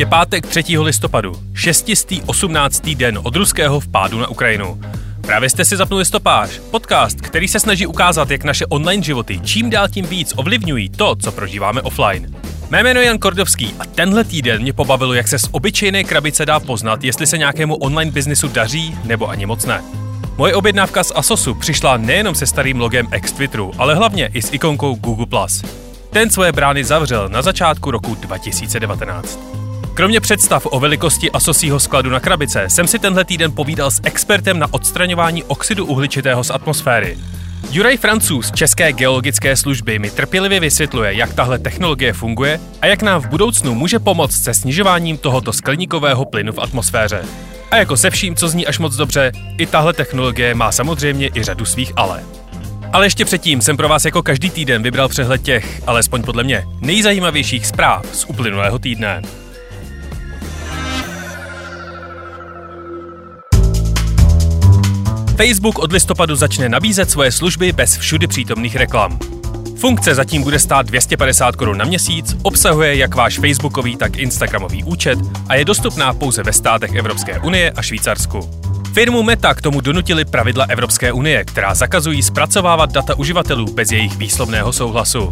Je 0.00 0.06
pátek 0.06 0.46
3. 0.46 0.78
listopadu, 0.78 1.32
618. 1.54 2.86
den 2.86 3.18
od 3.22 3.36
ruského 3.36 3.80
vpádu 3.80 4.18
na 4.18 4.28
Ukrajinu. 4.28 4.80
Právě 5.20 5.50
jste 5.50 5.64
si 5.64 5.76
zapnuli 5.76 6.04
stopáž, 6.04 6.60
podcast, 6.70 7.20
který 7.20 7.48
se 7.48 7.60
snaží 7.60 7.86
ukázat, 7.86 8.30
jak 8.30 8.44
naše 8.44 8.66
online 8.66 9.02
životy 9.02 9.40
čím 9.44 9.70
dál 9.70 9.88
tím 9.88 10.06
víc 10.06 10.32
ovlivňují 10.36 10.88
to, 10.88 11.16
co 11.16 11.32
prožíváme 11.32 11.82
offline. 11.82 12.34
Mé 12.70 12.82
jméno 12.82 13.00
je 13.00 13.06
Jan 13.06 13.18
Kordovský 13.18 13.74
a 13.78 13.86
tenhle 13.86 14.24
týden 14.24 14.62
mě 14.62 14.72
pobavilo, 14.72 15.14
jak 15.14 15.28
se 15.28 15.38
z 15.38 15.48
obyčejné 15.50 16.04
krabice 16.04 16.46
dá 16.46 16.60
poznat, 16.60 17.04
jestli 17.04 17.26
se 17.26 17.38
nějakému 17.38 17.76
online 17.76 18.10
biznisu 18.10 18.48
daří 18.48 18.94
nebo 19.04 19.28
ani 19.28 19.46
moc 19.46 19.64
ne. 19.64 19.84
Moje 20.36 20.54
objednávka 20.54 21.04
z 21.04 21.12
Asosu 21.14 21.54
přišla 21.54 21.96
nejenom 21.96 22.34
se 22.34 22.46
starým 22.46 22.80
logem 22.80 23.08
ex 23.10 23.32
Twitteru, 23.32 23.72
ale 23.78 23.94
hlavně 23.94 24.30
i 24.34 24.42
s 24.42 24.52
ikonkou 24.52 24.94
Google+. 24.94 25.46
Ten 26.10 26.30
svoje 26.30 26.52
brány 26.52 26.84
zavřel 26.84 27.28
na 27.28 27.42
začátku 27.42 27.90
roku 27.90 28.14
2019. 28.14 29.69
Kromě 30.00 30.20
představ 30.20 30.66
o 30.70 30.80
velikosti 30.80 31.30
Asosího 31.30 31.80
skladu 31.80 32.10
na 32.10 32.20
krabice 32.20 32.64
jsem 32.68 32.86
si 32.86 32.98
tenhle 32.98 33.24
týden 33.24 33.52
povídal 33.52 33.90
s 33.90 34.00
expertem 34.04 34.58
na 34.58 34.66
odstraňování 34.70 35.44
oxidu 35.44 35.86
uhličitého 35.86 36.44
z 36.44 36.50
atmosféry. 36.50 37.18
Juraj 37.70 37.96
Francouz 37.96 38.46
z 38.46 38.52
České 38.52 38.92
geologické 38.92 39.56
služby 39.56 39.98
mi 39.98 40.10
trpělivě 40.10 40.60
vysvětluje, 40.60 41.14
jak 41.14 41.34
tahle 41.34 41.58
technologie 41.58 42.12
funguje 42.12 42.60
a 42.80 42.86
jak 42.86 43.02
nám 43.02 43.20
v 43.20 43.26
budoucnu 43.26 43.74
může 43.74 43.98
pomoct 43.98 44.42
se 44.42 44.54
snižováním 44.54 45.18
tohoto 45.18 45.52
skleníkového 45.52 46.24
plynu 46.24 46.52
v 46.52 46.58
atmosféře. 46.58 47.24
A 47.70 47.76
jako 47.76 47.96
se 47.96 48.10
vším, 48.10 48.36
co 48.36 48.48
zní 48.48 48.66
až 48.66 48.78
moc 48.78 48.96
dobře, 48.96 49.32
i 49.58 49.66
tahle 49.66 49.92
technologie 49.92 50.54
má 50.54 50.72
samozřejmě 50.72 51.30
i 51.34 51.42
řadu 51.42 51.64
svých 51.64 51.92
ale. 51.96 52.24
Ale 52.92 53.06
ještě 53.06 53.24
předtím 53.24 53.60
jsem 53.60 53.76
pro 53.76 53.88
vás 53.88 54.04
jako 54.04 54.22
každý 54.22 54.50
týden 54.50 54.82
vybral 54.82 55.08
přehled 55.08 55.42
těch, 55.42 55.82
alespoň 55.86 56.22
podle 56.22 56.44
mě, 56.44 56.64
nejzajímavějších 56.80 57.66
zpráv 57.66 58.06
z 58.12 58.24
uplynulého 58.24 58.78
týdne. 58.78 59.22
Facebook 65.40 65.78
od 65.78 65.92
listopadu 65.92 66.36
začne 66.36 66.68
nabízet 66.68 67.10
svoje 67.10 67.32
služby 67.32 67.72
bez 67.72 67.96
všudy 67.96 68.26
přítomných 68.26 68.76
reklam. 68.76 69.18
Funkce 69.76 70.14
zatím 70.14 70.42
bude 70.42 70.58
stát 70.58 70.86
250 70.86 71.56
korun 71.56 71.78
na 71.78 71.84
měsíc, 71.84 72.36
obsahuje 72.42 72.96
jak 72.96 73.14
váš 73.14 73.38
facebookový, 73.38 73.96
tak 73.96 74.16
instagramový 74.16 74.84
účet 74.84 75.18
a 75.48 75.54
je 75.54 75.64
dostupná 75.64 76.14
pouze 76.14 76.42
ve 76.42 76.52
státech 76.52 76.94
Evropské 76.94 77.38
unie 77.40 77.70
a 77.70 77.82
Švýcarsku. 77.82 78.50
Firmu 78.92 79.22
Meta 79.22 79.54
k 79.54 79.62
tomu 79.62 79.80
donutili 79.80 80.24
pravidla 80.24 80.64
Evropské 80.68 81.12
unie, 81.12 81.44
která 81.44 81.74
zakazují 81.74 82.22
zpracovávat 82.22 82.92
data 82.92 83.14
uživatelů 83.14 83.72
bez 83.72 83.92
jejich 83.92 84.16
výslovného 84.16 84.72
souhlasu. 84.72 85.30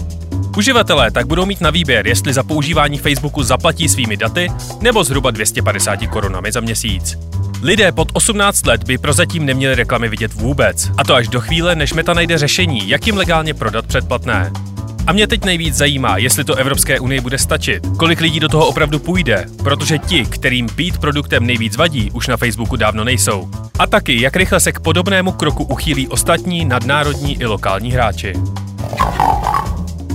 Uživatelé 0.56 1.10
tak 1.10 1.26
budou 1.26 1.46
mít 1.46 1.60
na 1.60 1.70
výběr, 1.70 2.06
jestli 2.06 2.32
za 2.32 2.42
používání 2.42 2.98
Facebooku 2.98 3.42
zaplatí 3.42 3.88
svými 3.88 4.16
daty 4.16 4.52
nebo 4.80 5.04
zhruba 5.04 5.30
250 5.30 6.06
korunami 6.06 6.52
za 6.52 6.60
měsíc. 6.60 7.18
Lidé 7.62 7.92
pod 7.92 8.08
18 8.12 8.66
let 8.66 8.84
by 8.84 8.98
prozatím 8.98 9.46
neměli 9.46 9.74
reklamy 9.74 10.08
vidět 10.08 10.34
vůbec. 10.34 10.90
A 10.98 11.04
to 11.04 11.14
až 11.14 11.28
do 11.28 11.40
chvíle, 11.40 11.74
než 11.74 11.92
Meta 11.92 12.14
najde 12.14 12.38
řešení, 12.38 12.88
jak 12.88 13.06
jim 13.06 13.16
legálně 13.16 13.54
prodat 13.54 13.86
předplatné. 13.86 14.52
A 15.06 15.12
mě 15.12 15.26
teď 15.26 15.44
nejvíc 15.44 15.74
zajímá, 15.74 16.16
jestli 16.16 16.44
to 16.44 16.54
Evropské 16.54 17.00
unii 17.00 17.20
bude 17.20 17.38
stačit, 17.38 17.86
kolik 17.98 18.20
lidí 18.20 18.40
do 18.40 18.48
toho 18.48 18.66
opravdu 18.66 18.98
půjde, 18.98 19.46
protože 19.62 19.98
ti, 19.98 20.24
kterým 20.24 20.66
být 20.74 20.98
produktem 20.98 21.46
nejvíc 21.46 21.76
vadí, 21.76 22.10
už 22.10 22.26
na 22.26 22.36
Facebooku 22.36 22.76
dávno 22.76 23.04
nejsou. 23.04 23.48
A 23.78 23.86
taky, 23.86 24.20
jak 24.20 24.36
rychle 24.36 24.60
se 24.60 24.72
k 24.72 24.80
podobnému 24.80 25.32
kroku 25.32 25.64
uchýlí 25.64 26.08
ostatní 26.08 26.64
nadnárodní 26.64 27.40
i 27.40 27.46
lokální 27.46 27.92
hráči. 27.92 28.32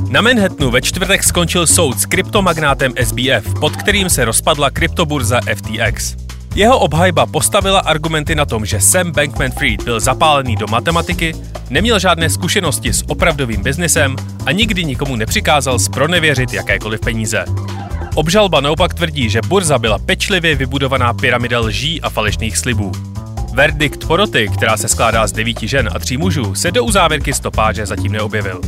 Na 0.09 0.21
Manhattanu 0.21 0.71
ve 0.71 0.81
čtvrtek 0.81 1.23
skončil 1.23 1.67
soud 1.67 1.99
s 1.99 2.05
kryptomagnátem 2.05 2.93
SBF, 3.03 3.59
pod 3.59 3.75
kterým 3.75 4.09
se 4.09 4.25
rozpadla 4.25 4.69
kryptoburza 4.69 5.39
FTX. 5.55 6.22
Jeho 6.55 6.79
obhajba 6.79 7.25
postavila 7.25 7.79
argumenty 7.79 8.35
na 8.35 8.45
tom, 8.45 8.65
že 8.65 8.81
Sam 8.81 9.11
Bankman-Fried 9.11 9.83
byl 9.83 9.99
zapálený 9.99 10.55
do 10.55 10.67
matematiky, 10.67 11.35
neměl 11.69 11.99
žádné 11.99 12.29
zkušenosti 12.29 12.93
s 12.93 13.03
opravdovým 13.07 13.63
biznesem 13.63 14.15
a 14.45 14.51
nikdy 14.51 14.85
nikomu 14.85 15.15
nepřikázal 15.15 15.79
spronevěřit 15.79 16.53
jakékoliv 16.53 16.99
peníze. 17.01 17.45
Obžalba 18.15 18.61
naopak 18.61 18.93
tvrdí, 18.93 19.29
že 19.29 19.41
burza 19.47 19.79
byla 19.79 19.99
pečlivě 19.99 20.55
vybudovaná 20.55 21.13
pyramida 21.13 21.59
lží 21.59 22.01
a 22.01 22.09
falešných 22.09 22.57
slibů. 22.57 22.91
Verdikt 23.53 24.07
poroty, 24.07 24.49
která 24.53 24.77
se 24.77 24.87
skládá 24.87 25.27
z 25.27 25.31
devíti 25.31 25.67
žen 25.67 25.89
a 25.95 25.99
tří 25.99 26.17
mužů, 26.17 26.55
se 26.55 26.71
do 26.71 26.83
uzávěrky 26.83 27.33
stopáže 27.33 27.85
zatím 27.85 28.11
neobjevil. 28.11 28.61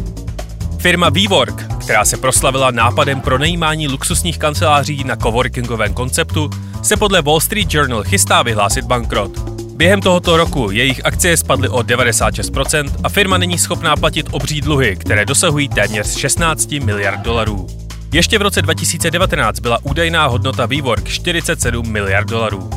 Firma 0.85 1.09
WeWork, 1.09 1.63
která 1.79 2.05
se 2.05 2.17
proslavila 2.17 2.71
nápadem 2.71 3.21
pro 3.21 3.37
najímání 3.37 3.87
luxusních 3.87 4.39
kanceláří 4.39 5.03
na 5.03 5.15
coworkingovém 5.15 5.93
konceptu, 5.93 6.49
se 6.83 6.97
podle 6.97 7.21
Wall 7.21 7.39
Street 7.39 7.73
Journal 7.73 8.03
chystá 8.03 8.43
vyhlásit 8.43 8.85
bankrot. 8.85 9.31
Během 9.75 10.01
tohoto 10.01 10.37
roku 10.37 10.71
jejich 10.71 11.05
akcie 11.05 11.37
spadly 11.37 11.69
o 11.69 11.79
96% 11.79 12.91
a 13.03 13.09
firma 13.09 13.37
není 13.37 13.57
schopná 13.57 13.95
platit 13.95 14.27
obří 14.31 14.61
dluhy, 14.61 14.95
které 14.95 15.25
dosahují 15.25 15.69
téměř 15.69 16.17
16 16.17 16.71
miliard 16.71 17.19
dolarů. 17.19 17.67
Ještě 18.13 18.37
v 18.39 18.41
roce 18.41 18.61
2019 18.61 19.59
byla 19.59 19.79
údajná 19.83 20.25
hodnota 20.25 20.65
WeWork 20.65 21.07
47 21.07 21.91
miliard 21.91 22.29
dolarů. 22.29 22.69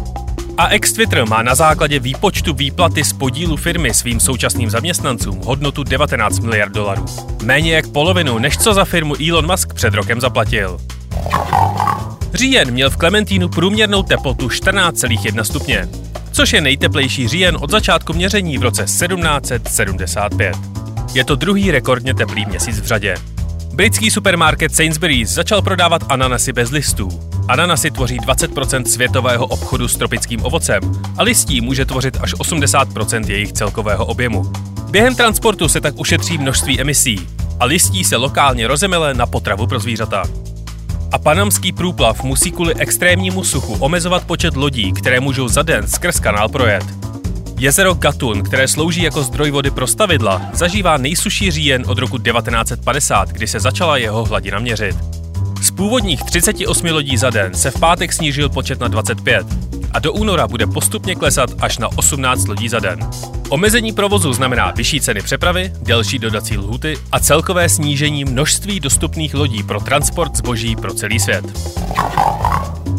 A 0.59 0.69
ex-Twitter 0.69 1.27
má 1.27 1.43
na 1.43 1.55
základě 1.55 2.01
výpočtu 2.01 2.55
výplaty 2.55 3.05
z 3.05 3.13
podílu 3.13 3.57
firmy 3.57 3.95
svým 3.95 4.21
současným 4.21 4.71
zaměstnancům 4.71 5.41
hodnotu 5.45 5.85
19 5.85 6.39
miliard 6.39 6.73
dolarů. 6.73 7.05
Méně 7.43 7.75
jak 7.75 7.89
polovinu, 7.89 8.39
než 8.39 8.59
co 8.59 8.75
za 8.75 8.85
firmu 8.85 9.15
Elon 9.29 9.47
Musk 9.47 9.75
před 9.75 9.95
rokem 9.95 10.21
zaplatil. 10.21 10.81
Říjen 12.35 12.71
měl 12.71 12.91
v 12.91 12.97
Klementínu 12.97 13.49
průměrnou 13.49 14.03
teplotu 14.03 14.49
14,1 14.49 15.43
stupně, 15.43 15.89
což 16.33 16.53
je 16.53 16.61
nejteplejší 16.61 17.29
říjen 17.29 17.57
od 17.61 17.71
začátku 17.71 18.13
měření 18.13 18.59
v 18.59 18.63
roce 18.63 18.85
1775. 18.85 20.57
Je 21.15 21.25
to 21.25 21.37
druhý 21.37 21.71
rekordně 21.71 22.15
teplý 22.15 22.47
měsíc 22.47 22.81
v 22.81 22.87
řadě. 22.87 23.15
Britský 23.78 24.11
supermarket 24.11 24.75
Sainsbury's 24.75 25.31
začal 25.31 25.62
prodávat 25.62 26.03
ananasy 26.09 26.53
bez 26.53 26.71
listů. 26.71 27.09
Ananasy 27.49 27.91
tvoří 27.91 28.21
20% 28.21 28.84
světového 28.84 29.47
obchodu 29.47 29.89
s 29.89 29.97
tropickým 29.97 30.44
ovocem 30.44 30.81
a 31.16 31.22
listí 31.22 31.61
může 31.61 31.84
tvořit 31.84 32.16
až 32.21 32.34
80% 32.34 33.31
jejich 33.31 33.53
celkového 33.53 34.06
objemu. 34.06 34.53
Během 34.91 35.15
transportu 35.15 35.69
se 35.69 35.81
tak 35.81 35.94
ušetří 35.99 36.39
množství 36.39 36.81
emisí 36.81 37.28
a 37.61 37.65
listí 37.65 38.05
se 38.05 38.16
lokálně 38.16 38.66
rozemele 38.66 39.15
na 39.15 39.27
potravu 39.27 39.66
pro 39.66 39.78
zvířata. 39.78 40.22
A 41.12 41.19
panamský 41.19 41.72
průplav 41.72 42.22
musí 42.22 42.50
kvůli 42.50 42.75
extrémnímu 42.75 43.45
suchu 43.45 43.75
omezovat 43.75 44.25
počet 44.25 44.56
lodí, 44.56 44.93
které 44.93 45.21
můžou 45.21 45.49
za 45.49 45.62
den 45.62 45.89
skrz 45.89 46.21
kanál 46.21 46.49
projet. 46.49 46.84
Jezero 47.59 47.95
Gatun, 47.95 48.43
které 48.43 48.69
slouží 48.69 49.03
jako 49.03 49.23
zdroj 49.23 49.51
vody 49.51 49.71
pro 49.71 49.87
stavidla, 49.87 50.43
zažívá 50.53 50.97
nejsuší 50.97 51.51
říjen 51.51 51.85
od 51.87 51.99
roku 51.99 52.19
1950, 52.19 53.29
kdy 53.29 53.47
se 53.47 53.61
začala 53.61 53.97
jeho 53.97 54.25
hladina 54.25 54.59
měřit. 54.59 54.97
Z 55.63 55.71
původních 55.71 56.23
38 56.23 56.87
lodí 56.87 57.17
za 57.17 57.31
den 57.31 57.55
se 57.55 57.71
v 57.71 57.81
pátek 57.81 58.13
snížil 58.13 58.49
počet 58.49 58.81
na 58.81 58.89
25 58.89 59.47
a 59.93 59.99
do 59.99 60.13
února 60.13 60.47
bude 60.49 60.67
postupně 60.67 61.15
klesat 61.15 61.51
až 61.61 61.79
na 61.79 61.89
18 61.99 62.49
lodí 62.49 62.69
za 62.69 62.78
den. 62.78 63.10
Omezení 63.49 63.93
provozu 63.93 64.33
znamená 64.33 64.71
vyšší 64.71 65.01
ceny 65.01 65.22
přepravy, 65.22 65.72
delší 65.83 66.19
dodací 66.19 66.59
lhuty 66.59 66.97
a 67.13 67.21
celkové 67.21 67.69
snížení 67.69 68.25
množství 68.25 68.81
dostupných 68.81 69.34
lodí 69.34 69.63
pro 69.63 69.81
transport 69.81 70.37
zboží 70.37 70.77
pro 70.77 70.95
celý 70.95 71.21
svět. 71.21 71.45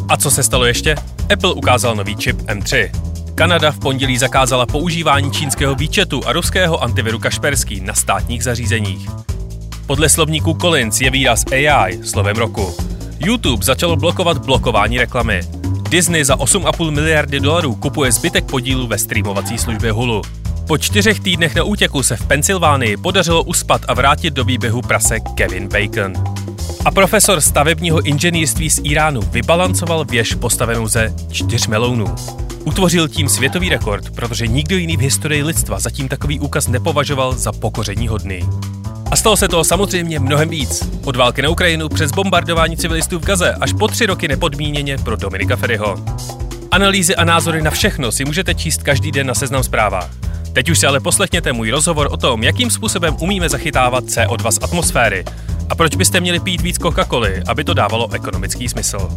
A 0.10 0.18
co 0.18 0.32
se 0.32 0.44
stalo 0.44 0.66
ještě? 0.66 0.96
Apple 1.34 1.54
ukázal 1.54 1.96
nový 1.96 2.16
čip 2.16 2.42
M3. 2.42 3.09
Kanada 3.40 3.72
v 3.72 3.80
pondělí 3.80 4.18
zakázala 4.18 4.66
používání 4.66 5.32
čínského 5.32 5.76
výčetu 5.76 6.22
a 6.26 6.34
ruského 6.34 6.84
antiviru 6.84 7.20
Kaspersky 7.20 7.80
na 7.82 7.94
státních 7.94 8.44
zařízeních. 8.44 9.10
Podle 9.86 10.10
slovníku 10.10 10.58
Collins 10.62 11.02
je 11.02 11.10
výraz 11.10 11.44
AI 11.52 12.00
slovem 12.04 12.36
roku. 12.36 12.76
YouTube 13.20 13.66
začalo 13.66 13.96
blokovat 13.96 14.46
blokování 14.46 14.98
reklamy. 14.98 15.42
Disney 15.90 16.24
za 16.24 16.36
8,5 16.36 16.92
miliardy 16.92 17.40
dolarů 17.40 17.76
kupuje 17.76 18.12
zbytek 18.12 18.46
podílu 18.46 18.88
ve 18.88 18.98
streamovací 18.98 19.58
službě 19.58 19.92
Hulu. 19.92 20.22
Po 20.68 20.78
čtyřech 20.78 21.20
týdnech 21.20 21.56
na 21.56 21.64
útěku 21.64 22.04
se 22.04 22.16
v 22.16 22.28
Pensylvánii 22.28 22.98
podařilo 22.98 23.44
uspat 23.44 23.82
a 23.88 23.94
vrátit 23.94 24.34
do 24.34 24.44
výběhu 24.44 24.82
prase 24.82 25.20
Kevin 25.20 25.68
Bacon. 25.68 26.14
A 26.86 26.92
profesor 26.92 27.42
stavebního 27.42 28.02
inženýrství 28.02 28.70
z 28.70 28.82
Iránu 28.84 29.22
vybalancoval 29.22 30.06
věž 30.06 30.34
postavenou 30.34 30.88
ze 30.88 31.14
čtyř 31.32 31.68
melounů. 31.68 32.16
Utvořil 32.70 33.08
tím 33.08 33.30
světový 33.30 33.70
rekord, 33.70 34.10
protože 34.10 34.48
nikdo 34.48 34.78
jiný 34.78 34.98
v 34.98 35.00
historii 35.00 35.44
lidstva 35.44 35.80
zatím 35.80 36.08
takový 36.08 36.40
úkaz 36.40 36.68
nepovažoval 36.68 37.34
za 37.34 37.52
pokoření 37.52 38.08
hodný. 38.08 38.40
A 39.12 39.16
stalo 39.16 39.38
se 39.38 39.48
toho 39.48 39.64
samozřejmě 39.64 40.20
mnohem 40.20 40.50
víc. 40.50 40.90
Od 41.06 41.16
války 41.16 41.42
na 41.42 41.50
Ukrajinu 41.50 41.90
přes 41.90 42.12
bombardování 42.12 42.78
civilistů 42.78 43.20
v 43.20 43.26
Gaze 43.26 43.54
až 43.54 43.74
po 43.74 43.88
tři 43.88 44.06
roky 44.06 44.28
nepodmíněně 44.28 44.98
pro 44.98 45.16
Dominika 45.16 45.56
Ferryho. 45.56 46.06
Analýzy 46.72 47.16
a 47.16 47.24
názory 47.24 47.62
na 47.62 47.72
všechno 47.72 48.12
si 48.12 48.26
můžete 48.26 48.56
číst 48.56 48.84
každý 48.84 49.12
den 49.12 49.28
na 49.28 49.34
Seznam 49.34 49.64
zprávách. 49.64 50.10
Teď 50.54 50.70
už 50.70 50.80
si 50.80 50.88
ale 50.88 51.00
poslechněte 51.00 51.54
můj 51.54 51.70
rozhovor 51.70 52.08
o 52.12 52.18
tom, 52.18 52.44
jakým 52.44 52.70
způsobem 52.70 53.16
umíme 53.20 53.50
zachytávat 53.50 54.04
CO2 54.04 54.52
z 54.52 54.60
atmosféry 54.62 55.26
a 55.70 55.76
proč 55.76 55.96
byste 55.96 56.20
měli 56.20 56.40
pít 56.40 56.62
víc 56.62 56.80
Coca-Coly, 56.80 57.44
aby 57.48 57.64
to 57.64 57.74
dávalo 57.74 58.14
ekonomický 58.14 58.70
smysl. 58.70 59.10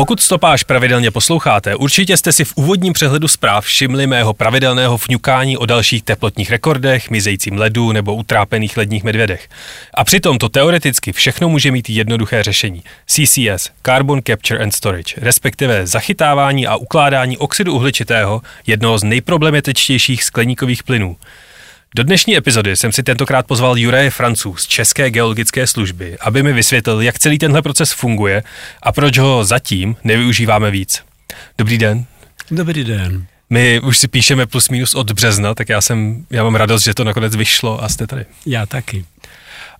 Pokud 0.00 0.20
stopáž 0.20 0.62
pravidelně 0.62 1.10
posloucháte, 1.10 1.76
určitě 1.76 2.16
jste 2.16 2.32
si 2.32 2.44
v 2.44 2.52
úvodním 2.56 2.92
přehledu 2.92 3.28
zpráv 3.28 3.64
všimli 3.64 4.06
mého 4.06 4.34
pravidelného 4.34 4.96
fňukání 4.96 5.56
o 5.56 5.66
dalších 5.66 6.02
teplotních 6.02 6.50
rekordech, 6.50 7.10
mizejícím 7.10 7.58
ledu 7.58 7.92
nebo 7.92 8.14
utrápených 8.14 8.76
ledních 8.76 9.04
medvědech. 9.04 9.48
A 9.94 10.04
přitom 10.04 10.38
to 10.38 10.48
teoreticky 10.48 11.12
všechno 11.12 11.48
může 11.48 11.70
mít 11.70 11.90
jednoduché 11.90 12.42
řešení. 12.42 12.82
CCS, 13.06 13.70
Carbon 13.82 14.20
Capture 14.26 14.62
and 14.62 14.74
Storage, 14.74 15.14
respektive 15.16 15.86
zachytávání 15.86 16.66
a 16.66 16.76
ukládání 16.76 17.38
oxidu 17.38 17.74
uhličitého, 17.74 18.42
jednoho 18.66 18.98
z 18.98 19.02
nejproblematičtějších 19.02 20.24
skleníkových 20.24 20.82
plynů. 20.82 21.16
Do 21.94 22.02
dnešní 22.02 22.36
epizody 22.36 22.76
jsem 22.76 22.92
si 22.92 23.02
tentokrát 23.02 23.46
pozval 23.46 23.78
Juraje 23.78 24.10
Francu 24.10 24.56
z 24.56 24.66
České 24.66 25.10
geologické 25.10 25.66
služby, 25.66 26.18
aby 26.20 26.42
mi 26.42 26.52
vysvětlil, 26.52 27.00
jak 27.00 27.18
celý 27.18 27.38
tenhle 27.38 27.62
proces 27.62 27.92
funguje 27.92 28.42
a 28.82 28.92
proč 28.92 29.18
ho 29.18 29.44
zatím 29.44 29.96
nevyužíváme 30.04 30.70
víc. 30.70 31.02
Dobrý 31.58 31.78
den. 31.78 32.04
Dobrý 32.50 32.84
den. 32.84 33.26
My 33.50 33.80
už 33.80 33.98
si 33.98 34.08
píšeme 34.08 34.46
plus 34.46 34.68
minus 34.68 34.94
od 34.94 35.12
března, 35.12 35.54
tak 35.54 35.68
já, 35.68 35.80
jsem, 35.80 36.26
já 36.30 36.44
mám 36.44 36.54
radost, 36.54 36.84
že 36.84 36.94
to 36.94 37.04
nakonec 37.04 37.36
vyšlo 37.36 37.84
a 37.84 37.88
jste 37.88 38.06
tady. 38.06 38.26
Já 38.46 38.66
taky. 38.66 39.04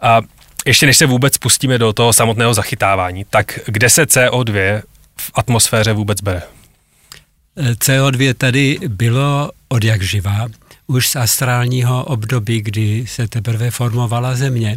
A 0.01 0.21
ještě 0.67 0.87
než 0.87 0.97
se 0.97 1.07
vůbec 1.07 1.39
pustíme 1.39 1.79
do 1.79 1.93
toho 1.93 2.13
samotného 2.13 2.55
zachytávání, 2.55 3.27
tak 3.31 3.59
kde 3.67 3.91
se 3.91 4.05
CO2 4.05 4.83
v 5.17 5.31
atmosféře 5.35 5.93
vůbec 5.93 6.21
bere? 6.21 6.43
CO2 7.57 8.35
tady 8.35 8.79
bylo 8.89 9.51
od 9.69 9.85
jak 9.85 10.03
živá 10.03 10.49
už 10.91 11.09
z 11.09 11.17
astrálního 11.17 12.05
období, 12.05 12.63
kdy 12.63 13.07
se 13.07 13.29
teprve 13.29 13.71
formovala 13.71 14.37
Země 14.37 14.77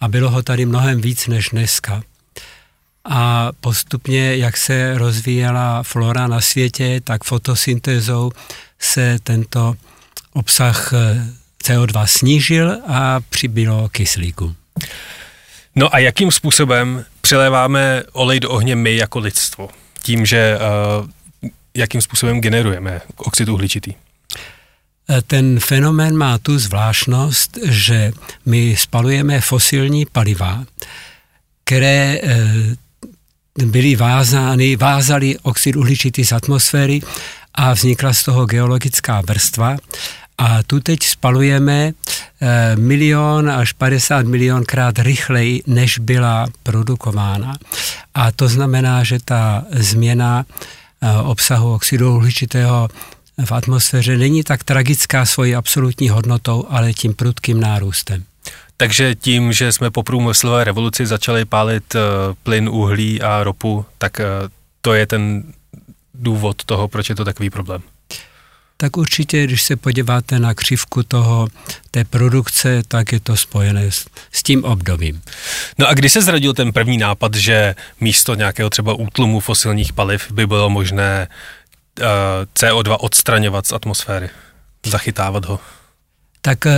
a 0.00 0.08
bylo 0.08 0.30
ho 0.30 0.42
tady 0.42 0.66
mnohem 0.66 1.00
víc 1.00 1.26
než 1.26 1.48
dneska. 1.48 2.02
A 3.04 3.50
postupně, 3.60 4.36
jak 4.36 4.56
se 4.56 4.98
rozvíjela 4.98 5.82
flora 5.82 6.26
na 6.26 6.40
světě, 6.40 7.00
tak 7.04 7.24
fotosyntézou 7.24 8.30
se 8.78 9.18
tento 9.22 9.74
obsah 10.32 10.92
eh, 10.92 11.26
CO2 11.64 12.04
snížil 12.06 12.78
a 12.86 13.20
přibylo 13.20 13.88
kyslíku. 13.88 14.54
No 15.74 15.94
a 15.94 15.98
jakým 15.98 16.30
způsobem 16.30 17.04
přiléváme 17.20 18.02
olej 18.12 18.40
do 18.40 18.50
ohně 18.50 18.76
my 18.76 18.96
jako 18.96 19.18
lidstvo? 19.18 19.68
Tím, 20.02 20.26
že 20.26 20.58
uh, 20.58 21.50
jakým 21.74 22.00
způsobem 22.00 22.40
generujeme 22.40 23.00
oxid 23.16 23.48
uhličitý? 23.48 23.94
Eh, 25.08 25.22
ten 25.26 25.60
fenomén 25.60 26.16
má 26.16 26.38
tu 26.38 26.58
zvláštnost, 26.58 27.58
že 27.66 28.12
my 28.46 28.76
spalujeme 28.78 29.40
fosilní 29.40 30.06
paliva, 30.06 30.64
které 31.64 32.18
eh, 32.22 32.38
byly 33.66 33.96
vázány, 33.96 34.76
vázali 34.76 35.38
oxid 35.42 35.76
uhličitý 35.76 36.24
z 36.24 36.32
atmosféry 36.32 37.00
a 37.54 37.72
vznikla 37.72 38.12
z 38.12 38.22
toho 38.24 38.46
geologická 38.46 39.20
vrstva. 39.20 39.76
A 40.38 40.62
tu 40.62 40.80
teď 40.80 41.02
spalujeme 41.02 41.92
eh, 42.40 42.76
milion 42.76 43.50
až 43.50 43.72
50 43.72 44.26
milionkrát 44.26 44.98
rychleji, 44.98 45.62
než 45.66 45.98
byla 45.98 46.46
produkována. 46.62 47.54
A 48.14 48.32
to 48.32 48.48
znamená, 48.48 49.04
že 49.04 49.18
ta 49.24 49.64
změna 49.70 50.44
obsahu 51.24 51.74
oxidu 51.74 52.16
uhličitého 52.16 52.88
v 53.44 53.52
atmosféře 53.52 54.16
není 54.16 54.42
tak 54.42 54.64
tragická 54.64 55.26
svojí 55.26 55.54
absolutní 55.54 56.08
hodnotou, 56.08 56.66
ale 56.68 56.92
tím 56.92 57.14
prudkým 57.14 57.60
nárůstem. 57.60 58.24
Takže 58.76 59.14
tím, 59.14 59.52
že 59.52 59.72
jsme 59.72 59.90
po 59.90 60.02
průmyslové 60.02 60.64
revoluci 60.64 61.06
začali 61.06 61.44
pálit 61.44 61.94
uh, 61.94 62.00
plyn, 62.42 62.68
uhlí 62.68 63.22
a 63.22 63.44
ropu, 63.44 63.84
tak 63.98 64.18
uh, 64.18 64.48
to 64.80 64.94
je 64.94 65.06
ten 65.06 65.42
důvod 66.14 66.64
toho, 66.64 66.88
proč 66.88 67.08
je 67.08 67.14
to 67.14 67.24
takový 67.24 67.50
problém. 67.50 67.82
Tak 68.76 68.96
určitě, 68.96 69.44
když 69.44 69.62
se 69.62 69.76
podíváte 69.76 70.38
na 70.38 70.54
křivku 70.54 71.02
toho, 71.02 71.48
té 71.90 72.04
produkce, 72.04 72.82
tak 72.88 73.12
je 73.12 73.20
to 73.20 73.36
spojené 73.36 73.90
s, 73.90 74.06
s 74.32 74.42
tím 74.42 74.64
obdobím. 74.64 75.22
No 75.78 75.88
a 75.88 75.94
kdy 75.94 76.10
se 76.10 76.22
zradil 76.22 76.54
ten 76.54 76.72
první 76.72 76.98
nápad, 76.98 77.34
že 77.34 77.74
místo 78.00 78.34
nějakého 78.34 78.70
třeba 78.70 78.94
útlumu 78.94 79.40
fosilních 79.40 79.92
paliv 79.92 80.32
by 80.32 80.46
bylo 80.46 80.70
možné 80.70 81.28
Eh, 81.28 81.28
CO2 82.54 82.96
odstraňovat 83.00 83.66
z 83.66 83.72
atmosféry, 83.72 84.30
zachytávat 84.86 85.44
ho? 85.44 85.60
Tak 86.42 86.66
eh, 86.66 86.74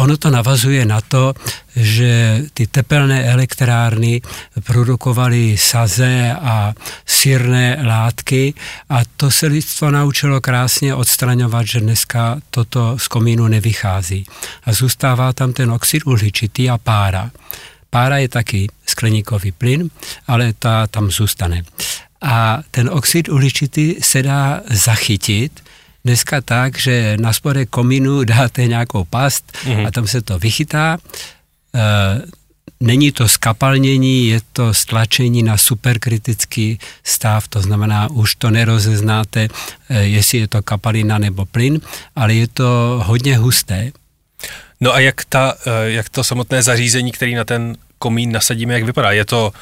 ono 0.00 0.16
to 0.16 0.30
navazuje 0.30 0.84
na 0.88 1.00
to, 1.00 1.36
že 1.76 2.42
ty 2.56 2.66
tepelné 2.66 3.28
elektrárny 3.28 4.24
produkovaly 4.64 5.60
saze 5.60 6.32
a 6.32 6.72
sírné 7.06 7.84
látky 7.84 8.54
a 8.88 9.04
to 9.16 9.30
se 9.30 9.46
lidstvo 9.46 9.90
naučilo 9.90 10.40
krásně 10.40 10.94
odstraňovat, 10.94 11.66
že 11.66 11.80
dneska 11.80 12.40
toto 12.50 12.98
z 12.98 13.08
komínu 13.08 13.48
nevychází. 13.48 14.24
A 14.64 14.72
zůstává 14.72 15.32
tam 15.32 15.52
ten 15.52 15.70
oxid 15.70 16.06
uhličitý 16.06 16.70
a 16.70 16.78
pára. 16.78 17.30
Pára 17.90 18.18
je 18.18 18.28
taky 18.28 18.66
skleníkový 18.86 19.52
plyn, 19.52 19.90
ale 20.26 20.52
ta 20.58 20.86
tam 20.86 21.10
zůstane 21.10 21.62
a 22.24 22.62
ten 22.70 22.88
oxid 22.88 23.28
uhličitý 23.28 23.94
se 24.00 24.22
dá 24.22 24.60
zachytit 24.70 25.60
dneska 26.04 26.40
tak, 26.40 26.78
že 26.78 27.16
na 27.20 27.32
spodek 27.32 27.70
komínu 27.70 28.24
dáte 28.24 28.66
nějakou 28.66 29.04
past 29.04 29.52
mm-hmm. 29.52 29.86
a 29.86 29.90
tam 29.90 30.06
se 30.06 30.22
to 30.22 30.38
vychytá. 30.38 30.98
E, 31.74 31.80
není 32.80 33.12
to 33.12 33.28
skapalnění, 33.28 34.28
je 34.28 34.40
to 34.52 34.74
stlačení 34.74 35.42
na 35.42 35.56
superkritický 35.56 36.78
stav, 37.04 37.48
to 37.48 37.60
znamená, 37.60 38.10
už 38.10 38.34
to 38.34 38.50
nerozeznáte, 38.50 39.48
e, 39.88 40.02
jestli 40.02 40.38
je 40.38 40.48
to 40.48 40.62
kapalina 40.62 41.18
nebo 41.18 41.44
plyn, 41.44 41.80
ale 42.16 42.34
je 42.34 42.48
to 42.48 43.00
hodně 43.04 43.36
husté. 43.36 43.92
No 44.80 44.94
a 44.94 45.00
jak, 45.00 45.24
ta, 45.24 45.54
e, 45.66 45.90
jak 45.90 46.08
to 46.08 46.24
samotné 46.24 46.62
zařízení, 46.62 47.12
který 47.12 47.34
na 47.34 47.44
ten 47.44 47.76
komín 47.98 48.32
nasadíme, 48.32 48.74
jak 48.74 48.84
vypadá? 48.84 49.12
Je 49.12 49.24
to 49.24 49.52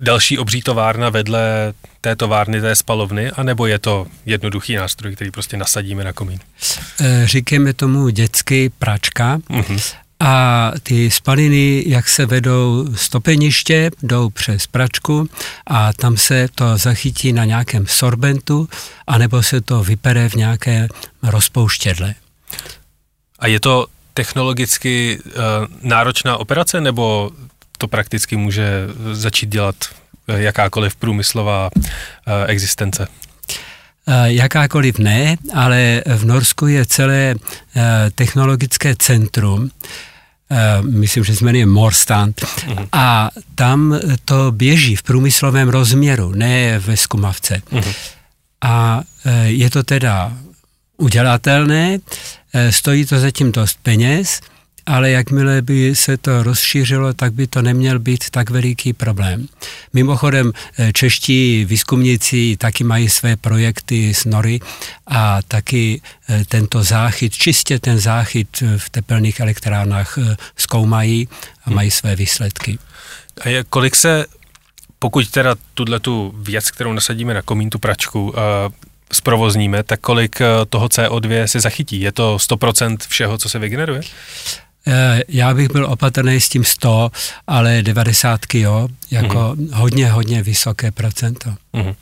další 0.00 0.38
obří 0.38 0.62
továrna 0.62 1.10
vedle 1.10 1.72
té 2.00 2.16
továrny, 2.16 2.60
té 2.60 2.76
spalovny, 2.76 3.30
anebo 3.30 3.66
je 3.66 3.78
to 3.78 4.06
jednoduchý 4.26 4.74
nástroj, 4.74 5.14
který 5.14 5.30
prostě 5.30 5.56
nasadíme 5.56 6.04
na 6.04 6.12
komín? 6.12 6.38
Eh, 7.00 7.26
říkáme 7.26 7.72
tomu 7.72 8.08
dětský 8.08 8.68
pračka. 8.68 9.38
Uh-huh. 9.38 9.80
A 10.20 10.72
ty 10.82 11.10
spaliny, 11.10 11.84
jak 11.86 12.08
se 12.08 12.26
vedou 12.26 12.86
stopeniště, 12.94 13.90
jdou 14.02 14.30
přes 14.30 14.66
pračku 14.66 15.28
a 15.66 15.92
tam 15.92 16.16
se 16.16 16.48
to 16.54 16.76
zachytí 16.76 17.32
na 17.32 17.44
nějakém 17.44 17.86
sorbentu, 17.86 18.68
anebo 19.06 19.42
se 19.42 19.60
to 19.60 19.84
vypere 19.84 20.28
v 20.28 20.34
nějaké 20.34 20.88
rozpouštědle. 21.22 22.14
A 23.38 23.46
je 23.46 23.60
to 23.60 23.86
technologicky 24.14 25.18
uh, 25.26 25.32
náročná 25.82 26.36
operace, 26.36 26.80
nebo 26.80 27.30
to 27.76 27.88
prakticky 27.88 28.36
může 28.36 28.88
začít 29.12 29.48
dělat 29.48 29.76
eh, 30.28 30.42
jakákoliv 30.42 30.96
průmyslová 30.96 31.70
eh, 31.74 32.46
existence? 32.46 33.08
Eh, 34.06 34.32
jakákoliv 34.32 34.98
ne, 34.98 35.36
ale 35.54 36.02
v 36.16 36.24
Norsku 36.24 36.66
je 36.66 36.86
celé 36.86 37.34
technologické 38.14 38.94
centrum, 38.98 39.70
myslím, 40.82 41.24
že 41.24 41.36
se 41.36 41.44
jmenuje 41.44 41.66
Morstand, 41.66 42.40
uh-huh. 42.40 42.88
a 42.92 43.30
tam 43.54 44.00
to 44.24 44.52
běží 44.52 44.96
v 44.96 45.02
průmyslovém 45.02 45.68
rozměru, 45.68 46.32
ne 46.32 46.78
ve 46.78 46.96
skumavce. 46.96 47.62
Uh-huh. 47.72 47.94
A 48.64 49.02
je 49.44 49.70
to 49.70 49.82
teda 49.82 50.32
udělatelné, 50.96 51.98
stojí 52.70 53.06
to 53.06 53.20
zatím 53.20 53.52
dost 53.52 53.78
peněz, 53.82 54.40
ale 54.86 55.10
jakmile 55.10 55.62
by 55.62 55.96
se 55.96 56.16
to 56.16 56.42
rozšířilo, 56.42 57.12
tak 57.12 57.32
by 57.32 57.46
to 57.46 57.62
neměl 57.62 57.98
být 57.98 58.30
tak 58.30 58.50
veliký 58.50 58.92
problém. 58.92 59.48
Mimochodem, 59.92 60.52
eh, 60.78 60.92
čeští 60.92 61.64
výzkumníci 61.64 62.56
taky 62.56 62.84
mají 62.84 63.08
své 63.08 63.36
projekty 63.36 64.14
s 64.14 64.24
nory 64.24 64.60
a 65.06 65.42
taky 65.42 66.00
eh, 66.28 66.44
tento 66.48 66.82
záchyt, 66.82 67.34
čistě 67.34 67.78
ten 67.78 67.98
záchyt 67.98 68.62
v 68.76 68.90
tepelných 68.90 69.40
elektrárnách 69.40 70.18
eh, 70.18 70.36
zkoumají 70.56 71.28
a 71.64 71.70
mají 71.70 71.90
své 71.90 72.16
výsledky. 72.16 72.78
A 73.40 73.48
je, 73.48 73.64
kolik 73.64 73.96
se, 73.96 74.26
pokud 74.98 75.30
teda 75.30 75.54
tuhle 75.74 76.00
tu 76.00 76.34
věc, 76.36 76.70
kterou 76.70 76.92
nasadíme 76.92 77.34
na 77.34 77.42
komín, 77.42 77.70
tu 77.70 77.78
pračku, 77.78 78.28
uh, 78.28 78.34
zprovozníme, 79.12 79.82
tak 79.82 80.00
kolik 80.00 80.38
toho 80.68 80.86
CO2 80.86 81.44
se 81.44 81.60
zachytí? 81.60 82.00
Je 82.00 82.12
to 82.12 82.36
100% 82.36 82.96
všeho, 83.08 83.38
co 83.38 83.48
se 83.48 83.58
vygeneruje? 83.58 84.00
Já 85.28 85.54
bych 85.54 85.68
byl 85.72 85.86
opatrný 85.86 86.40
s 86.40 86.48
tím 86.48 86.64
100, 86.64 87.10
ale 87.46 87.82
90 87.82 88.40
jo, 88.54 88.88
jako 89.10 89.38
mm-hmm. 89.38 89.74
hodně, 89.74 90.10
hodně 90.10 90.42
vysoké 90.42 90.90
procento. 90.90 91.50
Mm-hmm. 91.74 91.94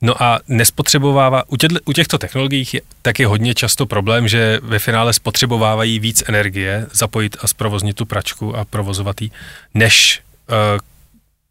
No 0.00 0.22
a 0.22 0.40
nespotřebovává, 0.48 1.48
u, 1.48 1.56
těchto, 1.56 1.78
u 1.84 1.92
těchto 1.92 2.18
technologií 2.18 2.66
je 2.72 2.80
taky 3.02 3.24
hodně 3.24 3.54
často 3.54 3.86
problém, 3.86 4.28
že 4.28 4.60
ve 4.62 4.78
finále 4.78 5.12
spotřebovávají 5.12 5.98
víc 5.98 6.22
energie 6.26 6.86
zapojit 6.92 7.36
a 7.40 7.48
zprovoznit 7.48 7.96
tu 7.96 8.04
pračku 8.04 8.56
a 8.56 8.64
provozovat 8.64 9.22
ji, 9.22 9.30
než 9.74 10.20
uh, 10.50 10.78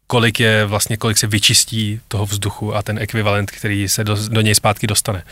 kolik 0.06 0.40
je 0.40 0.64
vlastně, 0.64 0.96
kolik 0.96 1.18
se 1.18 1.26
vyčistí 1.26 2.00
toho 2.08 2.26
vzduchu 2.26 2.74
a 2.74 2.82
ten 2.82 2.98
ekvivalent, 2.98 3.50
který 3.50 3.88
se 3.88 4.04
do, 4.04 4.16
do 4.28 4.40
něj 4.40 4.54
zpátky 4.54 4.86
dostane. 4.86 5.22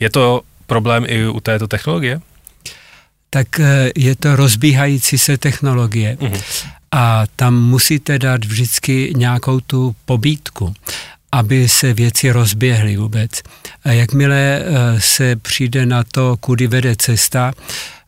Je 0.00 0.10
to 0.10 0.42
problém 0.66 1.04
i 1.08 1.26
u 1.26 1.40
této 1.40 1.68
technologie? 1.68 2.20
Tak 3.30 3.60
eh, 3.60 3.90
je 3.96 4.16
to 4.16 4.36
rozbíhající 4.36 5.18
se 5.18 5.38
technologie. 5.38 6.16
Uh-huh. 6.20 6.40
A 6.92 7.24
tam 7.36 7.62
musíte 7.62 8.18
dát 8.18 8.44
vždycky 8.44 9.12
nějakou 9.16 9.60
tu 9.60 9.96
pobítku 10.04 10.74
aby 11.32 11.68
se 11.68 11.94
věci 11.94 12.30
rozběhly 12.30 12.96
vůbec. 12.96 13.30
A 13.84 13.92
jakmile 13.92 14.36
eh, 14.36 15.00
se 15.00 15.36
přijde 15.36 15.86
na 15.86 16.04
to, 16.04 16.36
kudy 16.36 16.66
vede 16.66 16.96
cesta, 16.96 17.52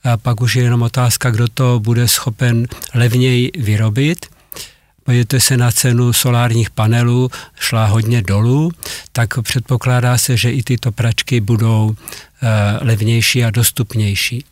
a 0.05 0.17
pak 0.17 0.41
už 0.41 0.57
je 0.57 0.62
jenom 0.62 0.83
otázka, 0.83 1.31
kdo 1.31 1.49
to 1.49 1.81
bude 1.81 2.09
schopen 2.09 2.67
levněji 2.95 3.50
vyrobit. 3.59 4.26
Pojďte 5.05 5.41
se 5.41 5.57
na 5.57 5.73
cenu 5.73 6.12
solárních 6.12 6.71
panelů, 6.71 7.31
šla 7.61 7.87
hodně 7.87 8.23
dolů, 8.23 8.71
tak 9.12 9.29
předpokládá 9.43 10.19
se, 10.19 10.37
že 10.37 10.52
i 10.52 10.62
tyto 10.62 10.93
pračky 10.93 11.41
budou 11.41 11.95
eh, 11.95 12.49
levnější 12.85 13.45
a 13.45 13.50
dostupnější. 13.50 14.45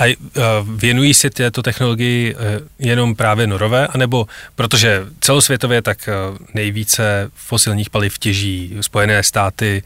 A 0.00 0.16
uh, 0.16 0.42
věnují 0.76 1.14
se 1.14 1.30
této 1.30 1.62
technologii 1.62 2.34
uh, 2.34 2.40
jenom 2.78 3.14
právě 3.14 3.46
norové, 3.46 3.86
anebo 3.86 4.26
protože 4.54 5.06
celosvětově 5.20 5.82
tak 5.82 6.08
uh, 6.08 6.38
nejvíce 6.54 7.30
fosilních 7.34 7.90
paliv 7.90 8.18
těží 8.18 8.76
Spojené 8.80 9.22
státy, 9.22 9.82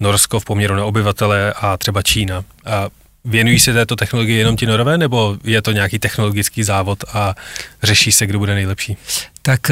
Norsko 0.00 0.40
v 0.40 0.44
poměru 0.44 0.74
na 0.76 0.84
obyvatele 0.84 1.52
a 1.52 1.76
třeba 1.76 2.02
Čína. 2.02 2.44
A 2.64 2.88
věnují 3.24 3.60
se 3.60 3.72
této 3.72 3.96
technologii 3.96 4.38
jenom 4.38 4.56
ti 4.56 4.66
norové, 4.66 4.98
nebo 4.98 5.38
je 5.44 5.62
to 5.62 5.72
nějaký 5.72 5.98
technologický 5.98 6.62
závod 6.62 7.04
a 7.12 7.34
řeší 7.82 8.12
se, 8.12 8.26
kdo 8.26 8.38
bude 8.38 8.54
nejlepší? 8.54 8.96
Tak 9.42 9.70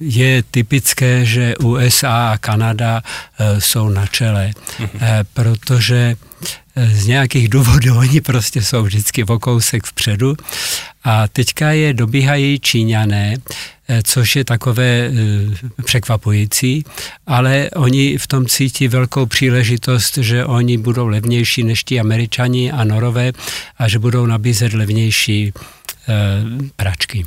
je 0.00 0.42
typické, 0.50 1.24
že 1.24 1.56
USA 1.56 2.32
a 2.32 2.38
Kanada 2.38 3.02
jsou 3.58 3.88
na 3.88 4.06
čele, 4.06 4.50
mm-hmm. 4.78 5.24
protože 5.32 6.16
z 6.86 7.06
nějakých 7.06 7.48
důvodů 7.48 7.98
oni 7.98 8.20
prostě 8.20 8.62
jsou 8.62 8.82
vždycky 8.82 9.24
o 9.24 9.38
kousek 9.38 9.86
vpředu. 9.86 10.36
A 11.04 11.28
teďka 11.28 11.70
je 11.70 11.94
dobíhají 11.94 12.60
Číňané, 12.60 13.36
eh, 13.88 14.02
což 14.04 14.36
je 14.36 14.44
takové 14.44 14.84
eh, 14.84 15.12
překvapující, 15.84 16.84
ale 17.26 17.70
oni 17.76 18.18
v 18.18 18.26
tom 18.26 18.46
cítí 18.46 18.88
velkou 18.88 19.26
příležitost, 19.26 20.18
že 20.18 20.44
oni 20.44 20.78
budou 20.78 21.06
levnější 21.06 21.62
než 21.64 21.84
ti 21.84 22.00
američani 22.00 22.72
a 22.72 22.84
norové 22.84 23.32
a 23.78 23.88
že 23.88 23.98
budou 23.98 24.26
nabízet 24.26 24.72
levnější 24.72 25.52
eh, 25.52 26.14
pračky. 26.76 27.24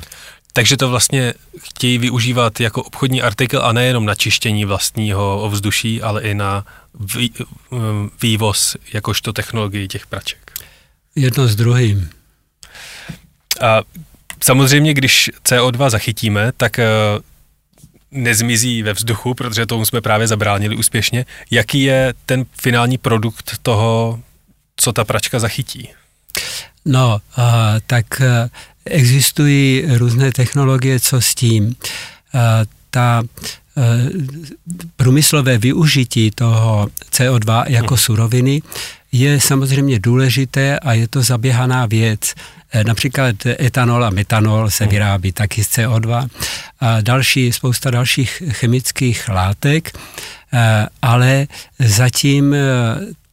Takže 0.52 0.76
to 0.76 0.88
vlastně 0.88 1.34
chtějí 1.58 1.98
využívat 1.98 2.60
jako 2.60 2.82
obchodní 2.82 3.22
artikl 3.22 3.60
a 3.62 3.72
nejenom 3.72 4.06
na 4.06 4.14
čištění 4.14 4.64
vlastního 4.64 5.42
ovzduší, 5.42 6.02
ale 6.02 6.22
i 6.22 6.34
na 6.34 6.64
vývoz 8.22 8.76
jakožto 8.92 9.32
technologii 9.32 9.88
těch 9.88 10.06
praček. 10.06 10.52
Jedno 11.14 11.48
s 11.48 11.56
druhým. 11.56 12.10
A 13.60 13.80
samozřejmě, 14.44 14.94
když 14.94 15.30
CO2 15.44 15.90
zachytíme, 15.90 16.52
tak 16.56 16.78
eh, 16.78 16.86
nezmizí 18.10 18.82
ve 18.82 18.92
vzduchu, 18.92 19.34
protože 19.34 19.66
tomu 19.66 19.86
jsme 19.86 20.00
právě 20.00 20.28
zabránili 20.28 20.76
úspěšně. 20.76 21.26
Jaký 21.50 21.82
je 21.82 22.14
ten 22.26 22.44
finální 22.60 22.98
produkt 22.98 23.58
toho, 23.62 24.20
co 24.76 24.92
ta 24.92 25.04
pračka 25.04 25.38
zachytí? 25.38 25.88
No, 26.84 27.20
a, 27.36 27.74
tak 27.86 28.20
eh, 28.20 28.48
existují 28.84 29.84
různé 29.96 30.32
technologie, 30.32 31.00
co 31.00 31.20
s 31.20 31.34
tím. 31.34 31.76
A, 32.34 32.64
ta 32.90 33.22
Eh, 33.76 34.10
průmyslové 34.96 35.58
využití 35.58 36.30
toho 36.30 36.88
CO2 37.12 37.64
jako 37.66 37.96
suroviny 37.96 38.62
je 39.12 39.40
samozřejmě 39.40 39.98
důležité 39.98 40.78
a 40.78 40.92
je 40.92 41.08
to 41.08 41.22
zaběhaná 41.22 41.86
věc. 41.86 42.34
Eh, 42.72 42.84
například 42.84 43.46
etanol 43.46 44.04
a 44.04 44.10
metanol 44.10 44.70
se 44.70 44.86
vyrábí 44.86 45.32
taky 45.32 45.64
z 45.64 45.68
CO2 45.68 46.28
a 46.80 47.00
další, 47.00 47.52
spousta 47.52 47.90
dalších 47.90 48.42
chemických 48.48 49.28
látek, 49.28 49.98
eh, 50.52 50.86
ale 51.02 51.46
zatím 51.78 52.54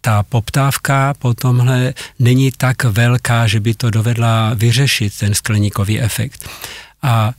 ta 0.02 0.24
poptávka 0.24 1.14
po 1.14 1.34
tomhle 1.34 1.94
není 2.20 2.52
tak 2.52 2.84
velká, 2.84 3.48
že 3.48 3.60
by 3.60 3.74
to 3.74 3.90
dovedla 3.90 4.54
vyřešit 4.54 5.18
ten 5.18 5.34
skleníkový 5.34 6.02
efekt. 6.02 6.50
A 7.02 7.32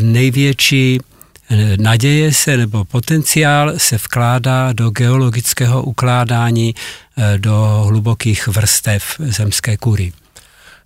největší 0.00 1.00
naděje 1.76 2.34
se 2.34 2.56
nebo 2.56 2.84
potenciál 2.84 3.72
se 3.76 3.96
vkládá 3.96 4.72
do 4.72 4.90
geologického 4.90 5.82
ukládání 5.82 6.74
eh, 7.16 7.38
do 7.38 7.84
hlubokých 7.86 8.46
vrstev 8.46 9.04
zemské 9.18 9.76
kůry. 9.76 10.12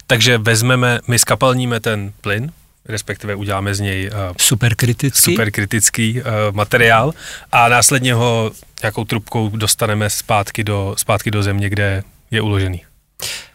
Takže 0.07 0.39
vezmeme, 0.39 1.01
my 1.09 1.19
skapalníme 1.19 1.81
ten 1.81 2.13
plyn, 2.21 2.53
respektive 2.89 3.35
uděláme 3.35 3.75
z 3.75 3.81
něj 3.81 4.11
uh, 4.11 4.37
superkritický, 4.39 5.33
superkritický 5.33 6.21
uh, 6.21 6.27
materiál 6.53 7.15
a 7.53 7.69
následně 7.69 8.15
ho 8.15 8.53
nějakou 8.83 9.05
trubkou 9.05 9.49
dostaneme 9.49 10.11
zpátky 10.11 10.65
do, 10.65 10.95
zpátky 10.99 11.31
do 11.31 11.43
země, 11.43 11.71
kde 11.71 12.03
je 12.31 12.41
uložený. 12.41 12.83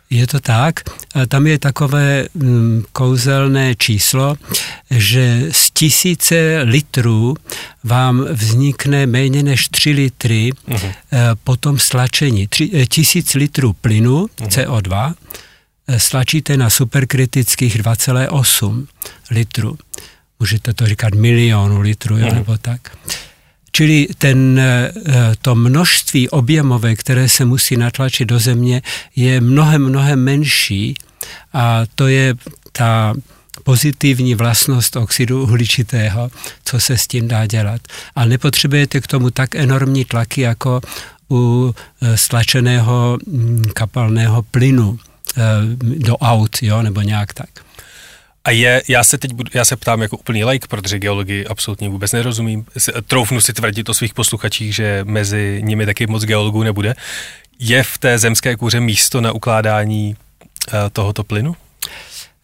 Je 0.10 0.28
to 0.28 0.40
tak. 0.40 0.80
Tam 1.28 1.48
je 1.48 1.60
takové 1.60 2.26
mm, 2.34 2.84
kouzelné 2.94 3.76
číslo, 3.76 4.36
že 4.92 5.42
z 5.52 5.72
tisíce 5.72 6.62
litrů 6.64 7.36
vám 7.84 8.26
vznikne 8.32 9.06
méně 9.06 9.44
než 9.44 9.68
3 9.70 9.92
litry 9.92 10.52
uh-huh. 10.68 10.94
po 11.44 11.56
tom 11.56 11.80
slačení. 11.80 12.48
Tři, 12.48 12.70
eh, 12.74 12.86
tisíc 12.86 13.34
litrů 13.34 13.74
plynu 13.74 14.26
uh-huh. 14.26 14.48
CO2 14.48 15.14
eh, 15.88 16.00
slačíte 16.00 16.58
na 16.58 16.70
superkritických 16.70 17.82
2,8 17.82 18.88
litrů. 19.32 19.78
Můžete 20.40 20.74
to 20.74 20.86
říkat 20.86 21.14
milionu 21.14 21.82
litrů, 21.82 22.16
uh-huh. 22.16 22.34
nebo 22.34 22.58
tak. 22.58 22.98
Čili 23.72 24.08
ten, 24.18 24.60
eh, 24.60 24.92
to 25.42 25.56
množství 25.56 26.30
objemové, 26.30 26.96
které 26.96 27.30
se 27.30 27.46
musí 27.46 27.78
natlačit 27.78 28.26
do 28.26 28.40
země, 28.40 28.82
je 29.16 29.42
mnohem, 29.42 29.86
mnohem 29.90 30.24
menší 30.24 30.96
a 31.54 31.82
to 31.96 32.08
je 32.08 32.36
ta 32.72 33.14
pozitivní 33.64 34.36
vlastnost 34.36 34.96
oxidu 34.96 35.44
uhličitého, 35.44 36.32
co 36.66 36.80
se 36.80 36.98
s 36.98 37.08
tím 37.08 37.28
dá 37.28 37.46
dělat. 37.46 37.82
A 38.16 38.26
nepotřebujete 38.26 39.02
k 39.02 39.08
tomu 39.08 39.30
tak 39.30 39.56
enormní 39.56 40.06
tlaky, 40.06 40.42
jako 40.42 40.82
u 41.32 41.76
eh, 42.02 42.18
stlačeného 42.18 43.18
mm, 43.28 43.64
kapalného 43.74 44.42
plynu 44.42 45.00
eh, 45.38 45.42
do 45.98 46.18
aut, 46.18 46.58
jo, 46.62 46.82
nebo 46.82 47.02
nějak 47.02 47.34
tak. 47.34 47.50
A 48.44 48.52
je, 48.52 48.84
já 48.88 49.04
se 49.04 49.18
teď 49.18 49.34
budu, 49.34 49.50
já 49.54 49.66
se 49.66 49.76
ptám 49.76 50.02
jako 50.02 50.18
úplný 50.18 50.44
like, 50.46 50.68
protože 50.68 51.00
geologii 51.00 51.46
absolutně 51.46 51.90
vůbec 51.90 52.12
nerozumím. 52.12 52.66
Troufnu 53.08 53.42
si 53.42 53.54
tvrdit 53.54 53.90
o 53.90 53.94
svých 53.94 54.14
posluchačích, 54.14 54.76
že 54.76 55.02
mezi 55.04 55.62
nimi 55.64 55.86
taky 55.86 56.08
moc 56.08 56.24
geologů 56.24 56.64
nebude. 56.64 56.96
Je 57.60 57.84
v 57.84 57.98
té 57.98 58.20
zemské 58.20 58.56
kůře 58.56 58.80
místo 58.80 59.22
na 59.22 59.32
ukládání 59.32 60.16
uh, 60.16 60.74
tohoto 60.92 61.24
plynu? 61.24 61.56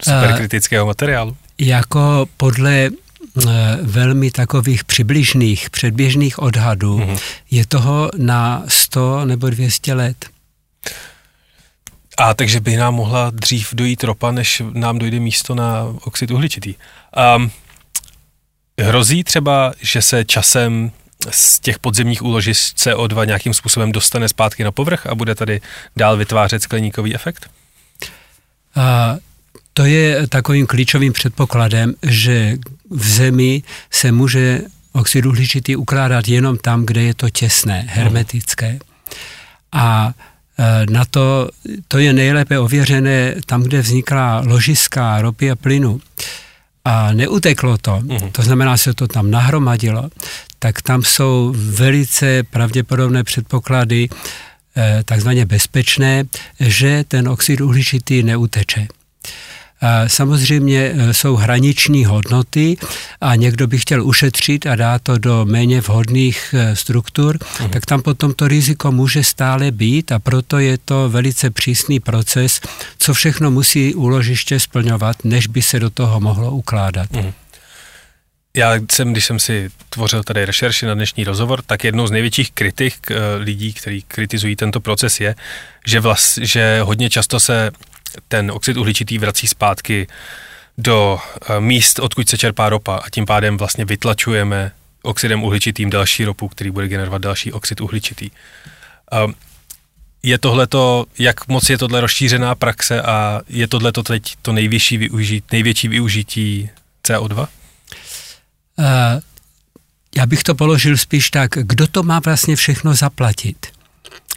Superkritického 0.02 0.86
materiálu? 0.86 1.36
Jako 1.58 2.26
podle 2.36 2.90
uh, 2.90 3.52
velmi 3.82 4.30
takových 4.30 4.84
přibližných, 4.84 5.70
předběžných 5.70 6.38
odhadů 6.38 6.98
uh-huh. 6.98 7.18
je 7.50 7.66
toho 7.66 8.10
na 8.16 8.64
100 8.68 9.24
nebo 9.24 9.50
200 9.50 9.94
let. 9.94 10.26
A 12.16 12.34
takže 12.34 12.60
by 12.60 12.76
nám 12.76 12.94
mohla 12.94 13.30
dřív 13.30 13.68
dojít 13.74 14.04
ropa, 14.04 14.32
než 14.32 14.62
nám 14.72 14.98
dojde 14.98 15.20
místo 15.20 15.54
na 15.54 15.82
oxid 16.04 16.30
uhličitý. 16.30 16.74
Um, 17.36 17.50
hrozí 18.80 19.24
třeba, 19.24 19.72
že 19.80 20.02
se 20.02 20.24
časem 20.24 20.90
z 21.30 21.60
těch 21.60 21.78
podzemních 21.78 22.22
úložisk 22.22 22.76
CO2 22.76 23.26
nějakým 23.26 23.54
způsobem 23.54 23.92
dostane 23.92 24.28
zpátky 24.28 24.64
na 24.64 24.72
povrch 24.72 25.06
a 25.06 25.14
bude 25.14 25.34
tady 25.34 25.60
dál 25.96 26.16
vytvářet 26.16 26.62
skleníkový 26.62 27.14
efekt? 27.14 27.50
Uh, 28.76 28.82
To 29.76 29.84
je 29.84 30.26
takovým 30.26 30.66
klíčovým 30.66 31.12
předpokladem, 31.12 31.94
že 32.02 32.56
v 32.90 33.08
zemi 33.08 33.62
se 33.90 34.12
může 34.12 34.60
oxid 34.92 35.26
uhličitý 35.26 35.76
ukládat 35.76 36.28
jenom 36.28 36.58
tam, 36.58 36.86
kde 36.86 37.02
je 37.02 37.14
to 37.14 37.30
těsné, 37.30 37.84
hermetické. 37.88 38.78
A 39.72 40.12
na 40.90 41.04
to, 41.04 41.48
to 41.88 41.98
je 41.98 42.12
nejlépe 42.12 42.58
ověřené 42.58 43.34
tam, 43.46 43.62
kde 43.62 43.80
vznikla 43.80 44.42
ložiska 44.46 45.20
ropy 45.20 45.50
a 45.50 45.56
plynu 45.56 46.00
a 46.84 47.12
neuteklo 47.12 47.78
to, 47.78 47.90
uh-huh. 47.90 48.30
to 48.30 48.42
znamená, 48.42 48.76
se 48.76 48.94
to 48.94 49.08
tam 49.08 49.30
nahromadilo, 49.30 50.10
tak 50.58 50.82
tam 50.82 51.02
jsou 51.02 51.54
velice 51.56 52.42
pravděpodobné 52.42 53.24
předpoklady, 53.24 54.08
e, 54.76 55.02
takzvaně 55.04 55.46
bezpečné, 55.46 56.24
že 56.60 57.04
ten 57.08 57.28
oxid 57.28 57.60
uhličitý 57.60 58.22
neuteče. 58.22 58.88
Samozřejmě 60.06 60.92
e, 60.96 61.14
jsou 61.14 61.36
hraniční 61.36 62.04
hodnoty 62.04 62.76
a 63.20 63.36
někdo 63.36 63.66
by 63.66 63.78
chtěl 63.78 64.06
ušetřit 64.06 64.66
a 64.66 64.76
dát 64.76 65.02
to 65.02 65.18
do 65.18 65.44
méně 65.44 65.80
vhodných 65.80 66.54
e, 66.54 66.76
struktur, 66.76 67.36
uh-huh. 67.36 67.68
tak 67.68 67.86
tam 67.86 68.02
potom 68.02 68.34
to 68.34 68.48
riziko 68.48 68.92
může 68.92 69.24
stále 69.24 69.70
být 69.70 70.12
a 70.12 70.18
proto 70.18 70.58
je 70.58 70.78
to 70.78 71.08
velice 71.08 71.50
přísný 71.50 72.00
proces, 72.00 72.60
co 72.98 73.14
všechno 73.14 73.50
musí 73.50 73.94
úložiště 73.94 74.60
splňovat, 74.60 75.24
než 75.24 75.46
by 75.46 75.62
se 75.62 75.80
do 75.80 75.90
toho 75.90 76.20
mohlo 76.20 76.50
ukládat. 76.50 77.10
Uh-huh. 77.10 77.32
Já 78.54 78.74
jsem, 78.90 79.12
když 79.12 79.24
jsem 79.24 79.38
si 79.38 79.70
tvořil 79.88 80.22
tady 80.22 80.44
rešerši 80.44 80.86
na 80.86 80.94
dnešní 80.94 81.24
rozhovor, 81.24 81.62
tak 81.62 81.84
jednou 81.84 82.06
z 82.06 82.10
největších 82.10 82.52
kritik 82.52 82.94
lidí, 83.38 83.72
kteří 83.72 84.04
kritizují 84.08 84.56
tento 84.56 84.80
proces, 84.80 85.20
je, 85.20 85.34
že, 85.86 86.00
vlast, 86.00 86.38
že 86.42 86.80
hodně 86.82 87.10
často 87.10 87.40
se 87.40 87.70
ten 88.28 88.50
oxid 88.50 88.76
uhličitý 88.76 89.18
vrací 89.18 89.48
zpátky 89.48 90.06
do 90.78 91.18
eh, 91.18 91.60
míst, 91.60 91.98
odkud 91.98 92.28
se 92.28 92.38
čerpá 92.38 92.68
ropa 92.68 92.96
a 92.96 93.10
tím 93.10 93.26
pádem 93.26 93.56
vlastně 93.56 93.84
vytlačujeme 93.84 94.72
oxidem 95.02 95.42
uhličitým 95.42 95.90
další 95.90 96.24
ropu, 96.24 96.48
který 96.48 96.70
bude 96.70 96.88
generovat 96.88 97.22
další 97.22 97.52
oxid 97.52 97.80
uhličitý. 97.80 98.30
Ehm, 99.12 99.34
je 100.22 100.38
tohleto, 100.38 101.06
jak 101.18 101.48
moc 101.48 101.70
je 101.70 101.78
tohle 101.78 102.00
rozšířená 102.00 102.54
praxe 102.54 103.02
a 103.02 103.40
je 103.48 103.68
tohleto 103.68 104.02
teď 104.02 104.36
to 104.42 104.52
nejvyšší 104.52 104.96
využít, 104.96 105.44
největší 105.52 105.88
využití 105.88 106.70
CO2? 107.04 107.38
Uh, 107.38 107.46
eh, 108.78 109.20
já 110.16 110.26
bych 110.26 110.42
to 110.42 110.54
položil 110.54 110.96
spíš 110.96 111.30
tak, 111.30 111.50
kdo 111.50 111.86
to 111.86 112.02
má 112.02 112.20
vlastně 112.24 112.56
všechno 112.56 112.94
zaplatit? 112.94 113.66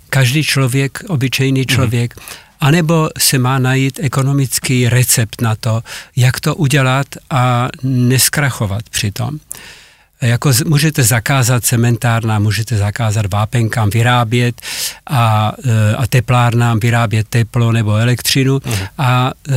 Každý 0.09 0.43
člověk, 0.43 1.03
obyčejný 1.07 1.61
mhm. 1.61 1.67
člověk, 1.67 2.15
mm 2.15 2.48
anebo 2.59 3.09
se 3.17 3.37
má 3.37 3.59
najít 3.59 3.99
ekonomický 4.01 4.89
recept 4.89 5.41
na 5.41 5.55
to, 5.55 5.83
jak 6.15 6.39
to 6.39 6.55
udělat 6.55 7.07
a 7.29 7.67
neskrachovat 7.83 8.89
přitom. 8.89 9.39
Jako 10.21 10.51
můžete 10.65 11.03
zakázat 11.03 11.65
cementárna, 11.65 12.39
můžete 12.39 12.77
zakázat 12.77 13.33
vápenkám 13.33 13.89
vyrábět 13.89 14.61
a, 15.07 15.51
e, 15.65 15.95
a 15.95 16.07
teplárnám 16.07 16.79
vyrábět 16.79 17.27
teplo 17.27 17.71
nebo 17.71 17.95
elektřinu 17.95 18.57
uh-huh. 18.57 18.87
a 18.97 19.31
e, 19.49 19.53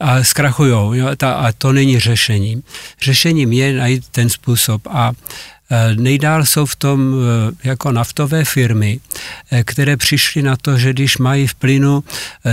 a 0.00 0.24
zkrachujou. 0.24 0.92
Jo, 0.92 1.08
ta, 1.16 1.32
a 1.32 1.52
to 1.52 1.72
není 1.72 1.98
řešením. 1.98 2.62
Řešením 3.02 3.52
je 3.52 3.72
najít 3.72 4.08
ten 4.08 4.28
způsob 4.28 4.86
a 4.90 5.12
Eh, 5.72 5.94
nejdál 5.96 6.44
jsou 6.44 6.66
v 6.66 6.76
tom 6.76 7.14
eh, 7.14 7.68
jako 7.68 7.92
naftové 7.92 8.44
firmy, 8.44 9.00
eh, 9.50 9.64
které 9.64 9.96
přišly 9.96 10.42
na 10.42 10.56
to, 10.56 10.78
že 10.78 10.92
když 10.92 11.18
mají 11.18 11.46
v 11.46 11.54
plynu 11.54 12.04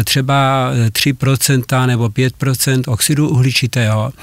třeba 0.03 0.71
3% 0.91 1.87
nebo 1.87 2.09
5% 2.09 2.83
oxidu 2.87 3.29
uhličitého, 3.29 4.13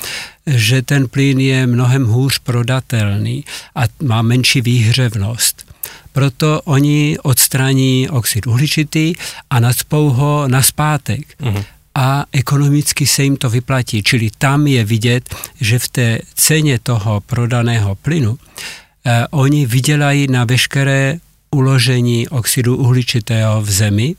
že 0.47 0.83
ten 0.83 1.09
plyn 1.09 1.41
je 1.41 1.67
mnohem 1.67 2.07
hůř 2.07 2.39
prodatelný 2.39 3.45
a 3.75 3.83
má 4.03 4.23
menší 4.23 4.61
výhřevnost. 4.61 5.75
Proto 6.13 6.61
oni 6.65 7.19
odstraní 7.23 8.09
oxid 8.11 8.47
uhličitý 8.47 9.15
a 9.51 9.61
nadspou 9.61 10.11
ho 10.11 10.49
na 10.49 10.63
zpátek. 10.63 11.21
Uh-huh 11.43 11.65
a 11.95 12.25
ekonomicky 12.33 13.07
se 13.07 13.23
jim 13.23 13.37
to 13.37 13.51
vyplatí. 13.51 14.03
Čili 14.03 14.31
tam 14.39 14.67
je 14.67 14.85
vidět, 14.85 15.35
že 15.61 15.79
v 15.79 15.89
té 15.89 16.19
ceně 16.35 16.79
toho 16.79 17.21
prodaného 17.21 17.95
plynu 17.95 18.39
eh, 18.39 19.27
oni 19.31 19.67
vydělají 19.67 20.27
na 20.27 20.45
veškeré 20.45 21.17
uložení 21.51 22.29
oxidu 22.29 22.77
uhličitého 22.77 23.63
v 23.63 23.71
zemi 23.71 24.15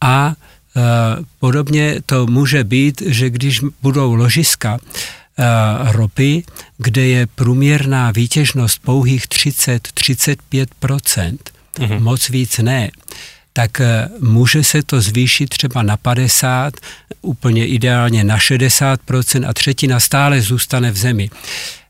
a 0.00 0.32
eh, 0.32 0.34
podobně 1.38 2.00
to 2.06 2.26
může 2.26 2.64
být, 2.64 3.02
že 3.06 3.30
když 3.30 3.60
budou 3.82 4.14
ložiska 4.14 4.78
eh, 4.78 4.82
ropy, 5.92 6.42
kde 6.78 7.06
je 7.06 7.26
průměrná 7.26 8.10
výtěžnost 8.10 8.82
pouhých 8.82 9.28
30-35%, 9.28 11.38
mm-hmm. 11.78 12.00
moc 12.00 12.28
víc 12.28 12.58
ne, 12.58 12.90
tak 13.52 13.80
eh, 13.80 14.08
může 14.20 14.64
se 14.64 14.82
to 14.82 15.00
zvýšit 15.00 15.48
třeba 15.48 15.82
na 15.82 15.96
50, 15.96 16.74
úplně 17.22 17.66
ideálně 17.66 18.24
na 18.24 18.38
60% 18.38 19.48
a 19.48 19.54
třetina 19.54 20.00
stále 20.00 20.40
zůstane 20.40 20.90
v 20.90 20.96
zemi. 20.96 21.30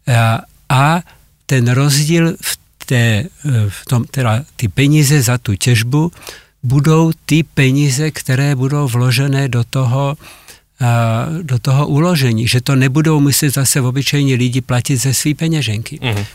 Eh, 0.09 0.39
a 0.69 1.03
ten 1.47 1.69
rozdíl 1.69 2.37
v, 2.41 2.59
té, 2.87 2.97
eh, 2.97 3.29
v 3.69 3.87
tom, 3.87 4.05
teda 4.05 4.45
ty 4.57 4.69
peníze 4.69 5.23
za 5.23 5.39
tu 5.39 5.55
těžbu 5.55 6.13
budou 6.63 7.13
ty 7.27 7.43
peníze, 7.43 8.11
které 8.11 8.55
budou 8.55 8.89
vložené 8.89 9.49
do 9.49 9.65
toho, 9.65 10.17
do 11.43 11.59
toho 11.59 11.87
uložení, 11.87 12.49
že 12.49 12.61
to 12.61 12.77
nebudou 12.77 13.21
muset 13.21 13.55
zase 13.55 13.81
obyčejní 13.81 14.35
lidi 14.35 14.61
platit 14.61 14.97
ze 14.97 15.15
své 15.15 15.35
peněženky. 15.35 15.99
Mm-hmm. 16.03 16.27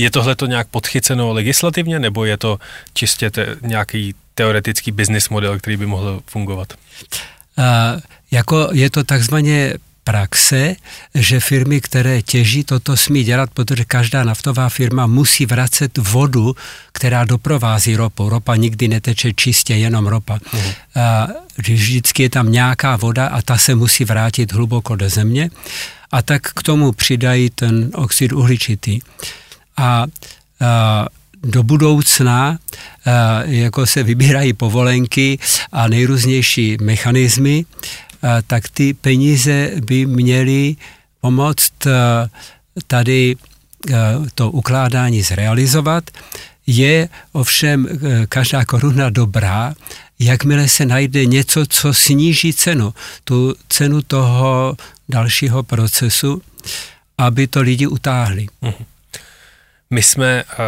Je 0.00 0.10
tohle 0.10 0.34
to 0.36 0.46
nějak 0.46 0.68
podchyceno 0.68 1.32
legislativně, 1.32 1.98
nebo 1.98 2.24
je 2.24 2.36
to 2.36 2.58
čistě 2.94 3.30
te, 3.30 3.56
nějaký 3.62 4.14
teoretický 4.34 4.92
business 4.92 5.28
model, 5.28 5.58
který 5.58 5.76
by 5.76 5.86
mohl 5.86 6.22
fungovat? 6.26 6.74
Uh, 7.58 8.00
jako 8.30 8.68
je 8.72 8.90
to 8.90 9.04
takzvaně 9.04 9.74
praxe, 10.04 10.76
že 11.14 11.40
firmy, 11.40 11.80
které 11.80 12.22
těží, 12.22 12.64
toto 12.64 12.96
smí 12.96 13.24
dělat, 13.24 13.50
protože 13.54 13.84
každá 13.84 14.24
naftová 14.24 14.68
firma 14.68 15.06
musí 15.06 15.46
vracet 15.46 15.98
vodu, 15.98 16.56
která 16.92 17.24
doprovází 17.24 17.96
ropu. 17.96 18.28
Ropa 18.28 18.56
nikdy 18.56 18.88
neteče 18.88 19.32
čistě, 19.32 19.74
jenom 19.74 20.06
ropa. 20.06 20.38
Uh-huh. 20.38 20.74
A, 20.96 21.28
vždycky 21.58 22.22
je 22.22 22.30
tam 22.30 22.52
nějaká 22.52 22.96
voda 22.96 23.26
a 23.26 23.42
ta 23.42 23.58
se 23.58 23.74
musí 23.74 24.04
vrátit 24.04 24.52
hluboko 24.52 24.96
do 24.96 25.08
země 25.08 25.50
a 26.12 26.22
tak 26.22 26.42
k 26.42 26.62
tomu 26.62 26.92
přidají 26.92 27.50
ten 27.50 27.90
oxid 27.94 28.32
uhličitý. 28.32 29.00
A, 29.80 30.06
do 31.42 31.62
budoucna 31.62 32.58
jako 33.44 33.86
se 33.86 34.02
vybírají 34.02 34.52
povolenky 34.52 35.38
a 35.72 35.88
nejrůznější 35.88 36.76
mechanismy, 36.80 37.64
tak 38.46 38.68
ty 38.68 38.94
peníze 38.94 39.70
by 39.84 40.06
měly 40.06 40.76
pomoct 41.20 41.72
tady 42.86 43.36
to 44.34 44.50
ukládání 44.50 45.22
zrealizovat. 45.22 46.10
Je 46.66 47.08
ovšem 47.32 47.88
každá 48.28 48.64
koruna 48.64 49.10
dobrá, 49.10 49.74
jakmile 50.18 50.68
se 50.68 50.86
najde 50.86 51.26
něco, 51.26 51.66
co 51.66 51.94
sníží 51.94 52.52
cenu, 52.52 52.94
tu 53.24 53.54
cenu 53.68 54.02
toho 54.02 54.76
dalšího 55.08 55.62
procesu, 55.62 56.42
aby 57.18 57.46
to 57.46 57.60
lidi 57.60 57.86
utáhli. 57.86 58.46
Mhm. 58.62 58.84
My 59.92 60.02
jsme 60.02 60.44
uh, 60.44 60.58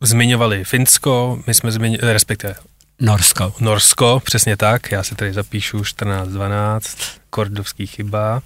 zmiňovali 0.00 0.64
Finsko, 0.64 1.42
my 1.46 1.54
jsme 1.54 1.72
zmiňovali, 1.72 2.12
respektive 2.12 2.54
Norsko. 3.00 3.54
Norsko, 3.60 4.20
přesně 4.24 4.56
tak, 4.56 4.92
já 4.92 5.02
si 5.02 5.14
tady 5.14 5.32
zapíšu 5.32 5.78
14-12, 5.78 6.80
kordovský 7.30 7.86
chyba. 7.86 8.42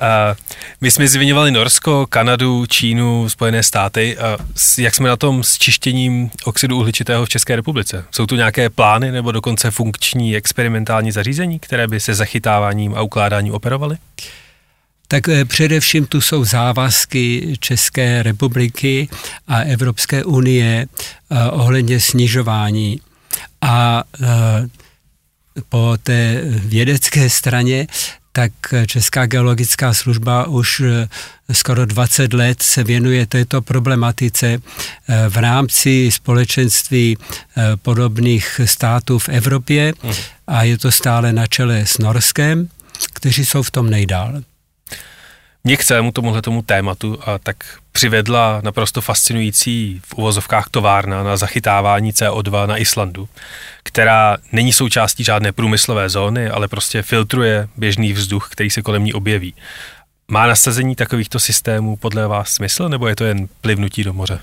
Uh, 0.00 0.36
my 0.80 0.90
jsme 0.90 1.08
zmiňovali 1.08 1.50
Norsko, 1.50 2.06
Kanadu, 2.06 2.66
Čínu, 2.66 3.28
Spojené 3.28 3.62
státy. 3.62 4.16
Uh, 4.16 4.46
jak 4.78 4.94
jsme 4.94 5.08
na 5.08 5.16
tom 5.16 5.42
s 5.42 5.58
čištěním 5.58 6.30
oxidu 6.44 6.76
uhličitého 6.76 7.24
v 7.24 7.28
České 7.28 7.56
republice? 7.56 8.04
Jsou 8.10 8.26
tu 8.26 8.36
nějaké 8.36 8.70
plány 8.70 9.12
nebo 9.12 9.32
dokonce 9.32 9.70
funkční 9.70 10.36
experimentální 10.36 11.12
zařízení, 11.12 11.58
které 11.58 11.88
by 11.88 12.00
se 12.00 12.14
zachytáváním 12.14 12.94
a 12.94 13.02
ukládáním 13.02 13.54
operovaly? 13.54 13.96
Uh, 13.96 14.40
tak 15.10 15.28
eh, 15.28 15.44
především 15.44 16.06
tu 16.06 16.20
jsou 16.20 16.44
závazky 16.44 17.54
České 17.60 18.22
republiky 18.22 19.08
a 19.48 19.58
Evropské 19.58 20.24
unie 20.24 20.86
eh, 20.86 21.50
ohledně 21.50 22.00
snižování. 22.00 23.00
A 23.60 24.04
eh, 24.22 24.26
po 25.68 25.96
té 26.02 26.40
vědecké 26.44 27.30
straně 27.30 27.86
tak 28.32 28.52
Česká 28.86 29.26
geologická 29.26 29.94
služba 29.94 30.46
už 30.46 30.82
skoro 31.52 31.86
20 31.86 32.32
let 32.32 32.62
se 32.62 32.84
věnuje 32.84 33.26
této 33.26 33.62
problematice 33.62 34.58
v 35.28 35.36
rámci 35.36 36.10
společenství 36.12 37.18
podobných 37.82 38.60
států 38.64 39.18
v 39.18 39.28
Evropě 39.28 39.92
mhm. 40.02 40.14
a 40.46 40.62
je 40.62 40.78
to 40.78 40.92
stále 40.92 41.32
na 41.32 41.46
čele 41.46 41.86
s 41.86 41.98
Norskem. 41.98 42.68
kteří 43.14 43.44
jsou 43.44 43.62
v 43.62 43.70
tom 43.70 43.90
nejdál. 43.90 44.42
Mě 45.64 45.76
k 45.76 45.84
celému 45.84 46.12
tomuhle 46.12 46.42
tomu 46.42 46.62
tématu 46.62 47.18
a 47.26 47.38
tak 47.38 47.56
přivedla 47.92 48.60
naprosto 48.64 49.00
fascinující 49.00 50.00
v 50.04 50.14
uvozovkách 50.14 50.68
továrna 50.70 51.22
na 51.22 51.36
zachytávání 51.36 52.12
CO2 52.12 52.66
na 52.66 52.76
Islandu, 52.76 53.28
která 53.82 54.36
není 54.52 54.72
součástí 54.72 55.24
žádné 55.24 55.52
průmyslové 55.52 56.08
zóny, 56.08 56.50
ale 56.50 56.68
prostě 56.68 57.02
filtruje 57.02 57.68
běžný 57.76 58.12
vzduch, 58.12 58.48
který 58.52 58.70
se 58.70 58.82
kolem 58.82 59.04
ní 59.04 59.12
objeví. 59.12 59.54
Má 60.28 60.46
nasazení 60.46 60.96
takovýchto 60.96 61.40
systémů 61.40 61.96
podle 61.96 62.26
vás 62.26 62.48
smysl, 62.48 62.88
nebo 62.88 63.08
je 63.08 63.16
to 63.16 63.24
jen 63.24 63.48
plivnutí 63.60 64.04
do 64.04 64.12
moře? 64.12 64.40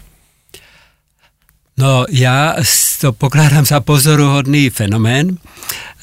No, 1.77 2.05
já 2.09 2.55
to 3.01 3.13
pokládám 3.13 3.65
za 3.65 3.79
pozoruhodný 3.79 4.69
fenomén. 4.69 5.37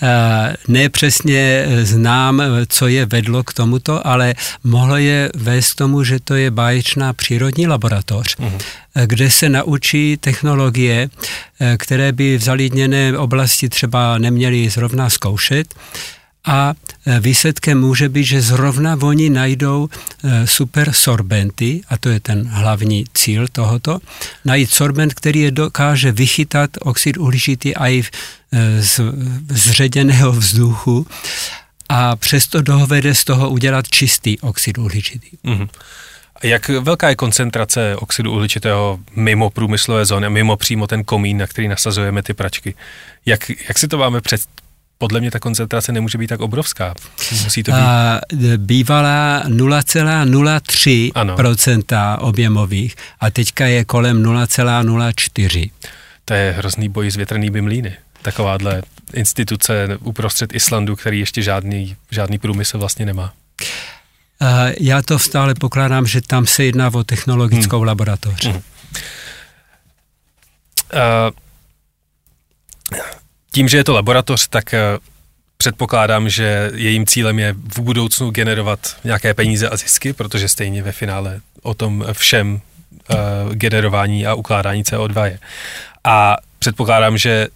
Eh, 0.04 0.54
ne 0.68 0.88
přesně 0.88 1.66
znám, 1.82 2.42
co 2.68 2.86
je 2.86 3.06
vedlo 3.06 3.44
k 3.44 3.52
tomuto, 3.52 4.06
ale 4.06 4.34
mohlo 4.64 4.96
je 4.96 5.30
vést 5.34 5.72
k 5.72 5.76
tomu, 5.76 6.04
že 6.04 6.20
to 6.20 6.34
je 6.34 6.50
báječná 6.50 7.12
přírodní 7.12 7.66
laboratoř, 7.66 8.36
uh-huh. 8.36 8.58
kde 9.06 9.30
se 9.30 9.48
naučí 9.48 10.16
technologie, 10.16 11.08
eh, 11.60 11.76
které 11.78 12.12
by 12.12 12.38
v 12.38 12.42
zalidněné 12.42 13.18
oblasti 13.18 13.68
třeba 13.68 14.18
neměly 14.18 14.68
zrovna 14.68 15.10
zkoušet 15.10 15.74
a 16.44 16.74
e, 17.06 17.20
výsledkem 17.20 17.80
může 17.80 18.08
být, 18.08 18.24
že 18.24 18.42
zrovna 18.42 18.98
oni 19.02 19.30
najdou 19.30 19.88
e, 20.24 20.46
super 20.46 20.92
sorbenty, 20.92 21.80
a 21.88 21.98
to 21.98 22.08
je 22.08 22.20
ten 22.20 22.48
hlavní 22.48 23.04
cíl 23.14 23.46
tohoto, 23.52 23.98
najít 24.44 24.70
sorbent, 24.70 25.14
který 25.14 25.40
je 25.40 25.50
dokáže 25.50 26.12
vychytat 26.12 26.70
oxid 26.80 27.16
uhličitý 27.16 27.76
i 27.76 28.02
e, 28.52 28.82
z 28.82 29.00
zředěného 29.48 30.32
vzduchu 30.32 31.06
a 31.88 32.16
přesto 32.16 32.62
dovede 32.62 33.14
z 33.14 33.24
toho 33.24 33.50
udělat 33.50 33.88
čistý 33.88 34.40
oxid 34.40 34.78
uhličitý. 34.78 35.28
Mm-hmm. 35.44 35.68
Jak 36.42 36.68
velká 36.68 37.08
je 37.08 37.16
koncentrace 37.16 37.96
oxidu 37.96 38.32
uhličitého 38.32 38.98
mimo 39.16 39.50
průmyslové 39.50 40.06
zóny, 40.06 40.30
mimo 40.30 40.56
přímo 40.56 40.86
ten 40.86 41.04
komín, 41.04 41.38
na 41.38 41.46
který 41.46 41.68
nasazujeme 41.68 42.22
ty 42.22 42.34
pračky? 42.34 42.74
Jak, 43.26 43.50
jak 43.68 43.78
si 43.78 43.88
to 43.88 43.98
máme 43.98 44.20
před, 44.20 44.40
podle 44.98 45.20
mě 45.20 45.30
ta 45.30 45.38
koncentrace 45.38 45.92
nemůže 45.92 46.18
být 46.18 46.26
tak 46.26 46.40
obrovská. 46.40 46.94
Musí 47.44 47.62
to 47.62 47.72
být... 47.72 47.78
A 47.78 48.20
bývala 48.56 49.42
0,03% 49.46 52.16
objemových 52.20 52.96
a 53.20 53.30
teďka 53.30 53.66
je 53.66 53.84
kolem 53.84 54.22
0,04. 54.22 55.70
To 56.24 56.34
je 56.34 56.54
hrozný 56.58 56.88
boj 56.88 57.10
s 57.10 57.16
větrnými 57.16 57.60
mlýny. 57.60 57.96
Takováhle 58.22 58.82
instituce 59.14 59.88
uprostřed 60.00 60.54
Islandu, 60.54 60.96
který 60.96 61.20
ještě 61.20 61.42
žádný, 61.42 61.96
žádný 62.10 62.38
průmysl 62.38 62.78
vlastně 62.78 63.06
nemá. 63.06 63.32
Já 64.80 65.02
to 65.02 65.18
stále 65.18 65.54
pokládám, 65.54 66.06
že 66.06 66.20
tam 66.20 66.46
se 66.46 66.64
jedná 66.64 66.94
o 66.94 67.04
technologickou 67.04 67.78
hmm. 67.78 67.86
laboratoř. 67.86 68.44
Hmm. 68.44 68.54
Uh, 68.54 68.60
tím, 73.54 73.68
že 73.68 73.76
je 73.76 73.84
to 73.84 73.94
laboratoř, 73.94 74.48
tak 74.48 74.74
eh, 74.74 74.80
předpokládám, 75.56 76.28
že 76.28 76.70
jejím 76.74 77.06
cílem 77.06 77.38
je 77.38 77.52
v 77.52 77.78
budoucnu 77.78 78.30
generovat 78.30 78.96
nějaké 79.04 79.34
peníze 79.34 79.68
a 79.68 79.76
zisky, 79.76 80.12
protože 80.12 80.48
stejně 80.48 80.82
ve 80.82 80.92
finále 80.92 81.40
o 81.62 81.74
tom 81.74 82.04
všem 82.12 82.60
uh, 83.10 83.54
generování 83.54 84.26
a 84.26 84.34
ukládání 84.34 84.82
CO2 84.84 85.24
je. 85.24 85.38
A 86.04 86.36
předpokládám, 86.58 87.18
že 87.18 87.48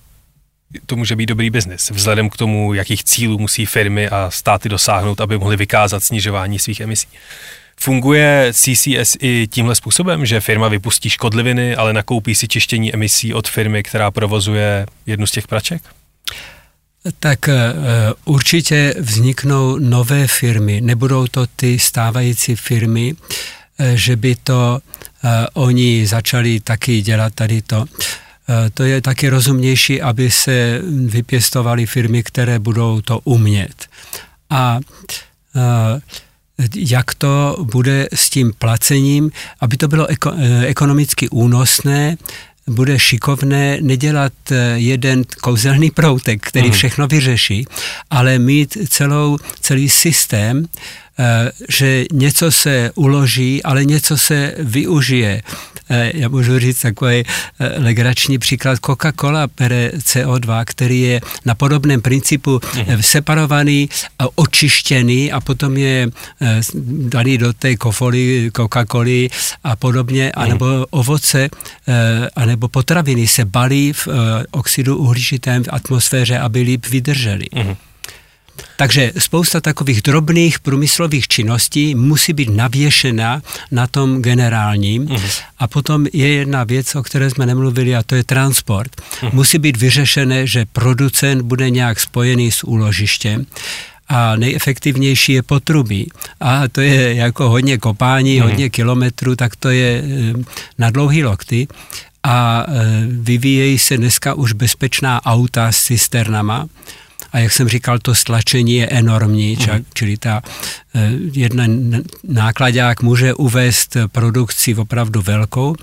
to 0.87 0.97
může 0.97 1.17
být 1.17 1.27
dobrý 1.27 1.51
biznis, 1.51 1.91
vzhledem 1.91 2.31
k 2.31 2.37
tomu, 2.37 2.75
jakých 2.75 3.05
cílů 3.05 3.39
musí 3.39 3.67
firmy 3.67 4.09
a 4.09 4.31
státy 4.31 4.69
dosáhnout, 4.69 5.21
aby 5.21 5.39
mohly 5.39 5.57
vykázat 5.57 6.05
snižování 6.05 6.59
svých 6.59 6.81
emisí. 6.81 7.09
Funguje 7.81 8.53
CCS 8.53 9.17
i 9.21 9.47
tímhle 9.51 9.75
způsobem, 9.75 10.27
že 10.27 10.41
firma 10.41 10.69
vypustí 10.69 11.11
škodliviny, 11.11 11.77
ale 11.77 11.93
nakoupí 11.93 12.35
si 12.35 12.49
čištění 12.49 12.95
emisí 12.95 13.35
od 13.35 13.49
firmy, 13.49 13.83
která 13.83 14.11
provozuje 14.11 14.87
jednu 15.07 15.27
z 15.27 15.31
těch 15.31 15.47
praček? 15.47 15.83
Tak 17.21 17.49
eh, 17.49 17.55
určitě 18.25 18.95
vzniknou 18.99 19.79
nové 19.79 20.27
firmy. 20.27 20.81
Nebudou 20.81 21.27
to 21.27 21.47
ty 21.47 21.79
stávající 21.79 22.57
firmy, 22.57 23.15
eh, 23.79 23.97
že 23.97 24.17
by 24.17 24.37
to 24.37 24.79
eh, 25.25 25.47
oni 25.53 26.07
začali 26.07 26.61
taky 26.61 27.03
dělat 27.03 27.35
tady 27.35 27.63
to. 27.63 27.85
To 28.75 28.83
je 28.83 29.01
taky 29.01 29.29
rozumnější, 29.29 30.03
aby 30.03 30.31
se 30.31 30.81
vypěstovaly 31.07 31.87
firmy, 31.87 32.23
které 32.23 32.59
budou 32.59 33.01
to 33.01 33.19
umět. 33.19 33.87
A 34.51 34.81
jak 36.75 37.15
to 37.15 37.57
bude 37.63 38.09
s 38.15 38.31
tím 38.31 38.53
placením, 38.59 39.31
aby 39.61 39.77
to 39.77 39.89
bylo 39.89 40.07
eko, 40.07 40.33
eh, 40.39 40.67
ekonomicky 40.67 41.29
únosné, 41.29 42.17
bude 42.67 42.99
šikovné 42.99 43.79
nedělat 43.81 44.33
eh, 44.51 44.75
jeden 44.77 45.25
kouzelný 45.41 45.91
proutek, 45.91 46.43
který 46.47 46.69
mhm. 46.69 46.75
všechno 46.75 47.07
vyřeší, 47.07 47.67
ale 48.11 48.39
mít 48.39 48.77
celou, 48.89 49.39
celý 49.61 49.89
systém, 49.89 50.67
že 51.69 52.05
něco 52.13 52.53
se 52.53 52.91
uloží, 52.95 53.63
ale 53.63 53.85
něco 53.85 54.19
se 54.19 54.55
využije. 54.59 55.43
Eh, 55.91 56.13
já 56.15 56.29
můžu 56.29 56.59
říct 56.59 56.81
takový 56.81 57.17
eh, 57.17 57.25
legrační 57.79 58.39
příklad. 58.39 58.79
Coca-Cola 58.79 59.49
pere 59.55 59.91
CO2, 59.97 60.63
který 60.67 61.01
je 61.01 61.21
na 61.45 61.55
podobném 61.55 62.01
principu 62.01 62.61
mhm. 62.77 63.03
separovaný, 63.03 63.89
očištěný 64.35 65.33
a 65.33 65.41
potom 65.41 65.77
je 65.77 66.11
daný 67.09 67.39
do 67.39 67.53
té 67.53 67.77
kofoly 67.77 68.51
Coca-Coly 68.53 69.31
a 69.65 69.77
podobně, 69.77 70.25
mhm. 70.25 70.45
anebo 70.45 70.67
ovoce, 70.91 71.49
anebo 72.37 72.69
potraviny 72.69 73.27
se 73.27 73.45
balí 73.45 73.93
v 73.93 74.09
oxidu 74.51 74.97
uhličitém 74.97 75.65
v 75.65 75.69
atmosféře, 75.71 76.39
aby 76.39 76.61
líp 76.61 76.87
vydrželi. 76.87 77.47
Takže 78.77 79.13
spousta 79.19 79.61
takových 79.61 80.03
drobných 80.03 80.61
průmyslových 80.61 81.29
činností 81.29 81.95
musí 81.95 82.33
být 82.33 82.51
navěšena 82.51 83.43
na 83.71 83.87
tom 83.87 84.23
generálním. 84.23 85.07
Uh-huh. 85.07 85.43
A 85.59 85.67
potom 85.67 86.07
je 86.13 86.29
jedna 86.29 86.65
věc, 86.65 86.95
o 86.95 87.03
které 87.03 87.31
jsme 87.31 87.47
nemluvili, 87.47 87.97
a 87.97 88.03
to 88.03 88.15
je 88.15 88.25
transport. 88.25 88.91
Uh-huh. 88.97 89.33
Musí 89.33 89.59
být 89.59 89.77
vyřešené, 89.77 90.47
že 90.47 90.65
producent 90.73 91.43
bude 91.43 91.71
nějak 91.71 92.01
spojený 92.01 92.53
s 92.53 92.65
úložištěm 92.65 93.47
a 94.09 94.37
nejefektivnější 94.37 95.33
je 95.33 95.43
potrubí. 95.43 96.11
A 96.41 96.69
to 96.69 96.81
je 96.81 97.15
jako 97.15 97.49
hodně 97.49 97.79
kopání, 97.79 98.41
uh-huh. 98.41 98.43
hodně 98.43 98.71
kilometrů, 98.71 99.37
tak 99.37 99.57
to 99.57 99.71
je 99.71 100.03
eh, 100.05 100.33
na 100.79 100.91
dlouhý 100.91 101.25
lokty 101.25 101.69
a 102.23 102.65
eh, 102.69 102.73
vyvíjejí 103.07 103.79
se 103.79 103.97
dneska 103.97 104.35
už 104.35 104.53
bezpečná 104.53 105.27
auta 105.27 105.73
s 105.73 105.83
cisternama, 105.83 106.67
a 107.33 107.39
jak 107.39 107.53
jsem 107.53 107.69
říkal, 107.69 107.99
to 107.99 108.15
stlačení 108.15 108.75
je 108.75 108.87
enormní, 108.87 109.51
mm. 109.51 109.57
čak, 109.57 109.83
čili 109.95 110.17
ta 110.17 110.43
eh, 110.95 111.11
jedna 111.33 111.65
nákladák 112.29 113.03
může 113.03 113.35
uvést 113.35 113.97
produkci 114.13 114.75
opravdu 114.75 115.23
velkou. 115.23 115.77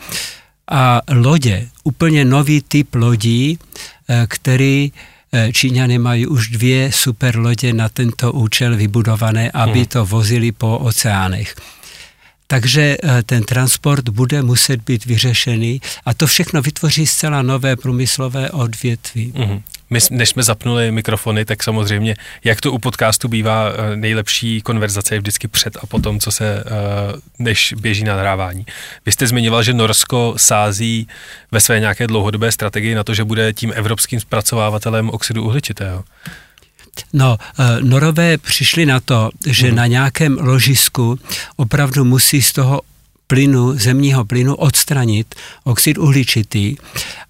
A 0.71 1.01
lodě, 1.12 1.67
úplně 1.84 2.25
nový 2.25 2.62
typ 2.62 2.95
lodí, 2.95 3.60
eh, 4.10 4.25
který 4.29 4.91
eh, 5.34 5.53
Číňany 5.53 5.97
mají 5.97 6.27
už 6.27 6.47
dvě 6.47 6.91
super 6.91 7.38
lodě 7.38 7.73
na 7.73 7.89
tento 7.89 8.31
účel 8.31 8.75
vybudované, 8.75 9.51
aby 9.51 9.79
mm. 9.79 9.86
to 9.86 10.05
vozili 10.05 10.51
po 10.51 10.77
oceánech. 10.77 11.55
Takže 12.47 12.97
ten 13.25 13.43
transport 13.43 14.10
bude 14.10 14.41
muset 14.41 14.81
být 14.81 15.05
vyřešený 15.05 15.81
a 16.05 16.13
to 16.13 16.27
všechno 16.27 16.62
vytvoří 16.62 17.08
zcela 17.08 17.41
nové 17.41 17.75
průmyslové 17.75 18.49
odvětví. 18.49 19.34
Mm. 19.38 19.62
My, 19.89 20.00
než 20.12 20.30
jsme 20.30 20.43
zapnuli 20.43 20.91
mikrofony, 20.91 21.45
tak 21.45 21.63
samozřejmě, 21.63 22.15
jak 22.43 22.62
to 22.62 22.71
u 22.71 22.80
podcastu 22.80 23.28
bývá, 23.28 23.69
eh, 23.69 23.95
nejlepší 23.95 24.62
konverzace 24.62 25.15
je 25.15 25.19
vždycky 25.19 25.48
před 25.48 25.78
a 25.82 25.86
potom, 25.86 26.19
co 26.19 26.32
se, 26.32 26.63
eh, 26.65 26.69
než 27.39 27.74
běží 27.74 28.04
na 28.04 28.15
nahrávání. 28.15 28.65
Vy 29.06 29.12
jste 29.12 29.28
zmiňoval, 29.28 29.63
že 29.63 29.74
Norsko 29.74 30.34
sází 30.38 31.08
ve 31.52 31.60
své 31.60 31.80
nějaké 31.80 32.08
dlouhodobé 32.08 32.52
strategii 32.52 32.95
na 32.95 33.04
to, 33.04 33.13
že 33.13 33.24
bude 33.24 33.54
tím 33.54 33.74
evropským 33.76 34.19
zpracovávatelem 34.19 35.10
oxidu 35.10 35.43
uhličitého. 35.43 36.04
No, 37.13 37.38
eh, 37.60 37.63
Norové 37.82 38.38
přišli 38.38 38.86
na 38.86 39.00
to, 39.00 39.30
že 39.48 39.67
hmm. 39.67 39.76
na 39.76 39.88
nějakém 39.88 40.38
ložisku 40.41 41.19
opravdu 41.56 42.06
musí 42.06 42.41
z 42.41 42.52
toho 42.52 42.82
plynu, 43.28 43.78
zemního 43.78 44.26
plynu 44.26 44.56
odstranit 44.56 45.36
oxid 45.63 45.98
uhličitý 45.98 46.76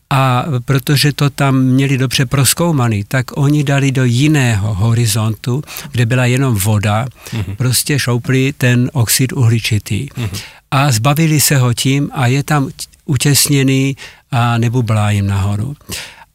a 0.09 0.45
protože 0.65 1.13
to 1.13 1.29
tam 1.29 1.61
měli 1.61 1.97
dobře 1.97 2.25
proskoumaný, 2.25 3.03
tak 3.07 3.37
oni 3.37 3.63
dali 3.63 3.91
do 3.91 4.03
jiného 4.03 4.73
horizontu, 4.73 5.63
kde 5.91 6.05
byla 6.05 6.25
jenom 6.25 6.55
voda, 6.55 7.05
mm-hmm. 7.05 7.55
prostě 7.55 7.99
šoupli 7.99 8.53
ten 8.57 8.89
oxid 8.93 9.33
uhličitý. 9.33 10.07
Mm-hmm. 10.07 10.39
A 10.71 10.91
zbavili 10.91 11.41
se 11.41 11.57
ho 11.57 11.73
tím 11.73 12.09
a 12.13 12.27
je 12.27 12.43
tam 12.43 12.69
utěsněný 13.05 13.97
a 14.31 14.57
nebublá 14.57 15.11
jim 15.11 15.27
nahoru. 15.27 15.75